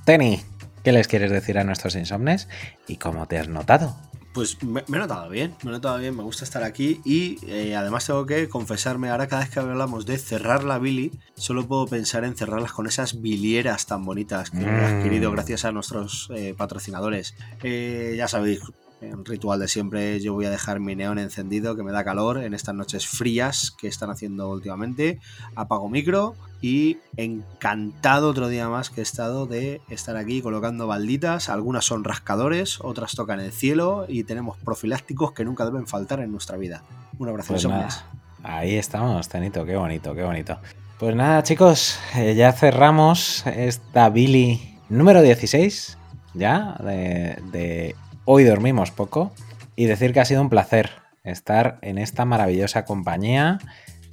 [0.06, 0.42] Tenny,
[0.84, 2.48] ¿qué les quieres decir a nuestros insomnes
[2.88, 3.96] y cómo te has notado?
[4.34, 7.38] Pues me, me he notado bien, me he notado bien, me gusta estar aquí y
[7.48, 11.68] eh, además tengo que confesarme, ahora cada vez que hablamos de cerrar la Billy, solo
[11.68, 14.86] puedo pensar en cerrarlas con esas bilieras tan bonitas que he Mm.
[15.00, 17.36] adquirido gracias a nuestros eh, patrocinadores.
[17.62, 18.62] Eh, ya sabéis,
[19.02, 22.44] un ritual de siempre, yo voy a dejar mi neón encendido que me da calor
[22.44, 25.20] en estas noches frías que están haciendo últimamente.
[25.56, 31.50] Apago micro y encantado otro día más que he estado de estar aquí colocando balditas.
[31.50, 36.32] Algunas son rascadores, otras tocan el cielo y tenemos profilácticos que nunca deben faltar en
[36.32, 36.84] nuestra vida.
[37.18, 37.90] Un abrazo, Pues nada,
[38.44, 40.60] ahí estamos, Tenito, qué bonito, qué bonito.
[41.00, 45.98] Pues nada, chicos, eh, ya cerramos esta Billy número 16,
[46.36, 47.96] ya, de, de
[48.26, 49.34] Hoy Dormimos Poco,
[49.76, 50.92] y decir que ha sido un placer
[51.24, 53.58] estar en esta maravillosa compañía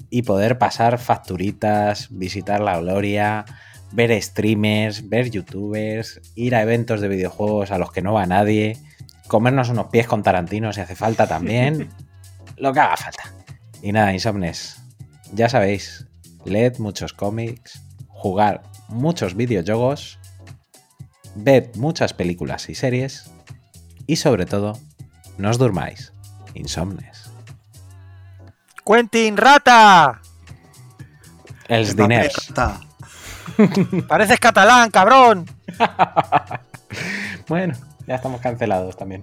[0.09, 3.45] y poder pasar facturitas, visitar la gloria,
[3.93, 8.79] ver streamers, ver youtubers, ir a eventos de videojuegos a los que no va nadie,
[9.27, 11.91] comernos unos pies con Tarantino si hace falta también,
[12.57, 13.25] lo que haga falta.
[13.83, 14.81] Y nada, insomnes,
[15.35, 16.07] ya sabéis,
[16.47, 20.19] leed muchos cómics, jugar muchos videojuegos,
[21.35, 23.31] ved muchas películas y series
[24.09, 24.81] y sobre todo,
[25.37, 26.13] no os durmáis,
[26.55, 27.31] insomnes.
[28.85, 30.21] ¡Quentin Rata!
[31.69, 32.49] Els diners.
[32.49, 32.81] Rata.
[34.09, 35.47] Pareces catalán, cabrón.
[37.49, 37.73] Bueno,
[38.07, 39.23] ya estamos cancelados también.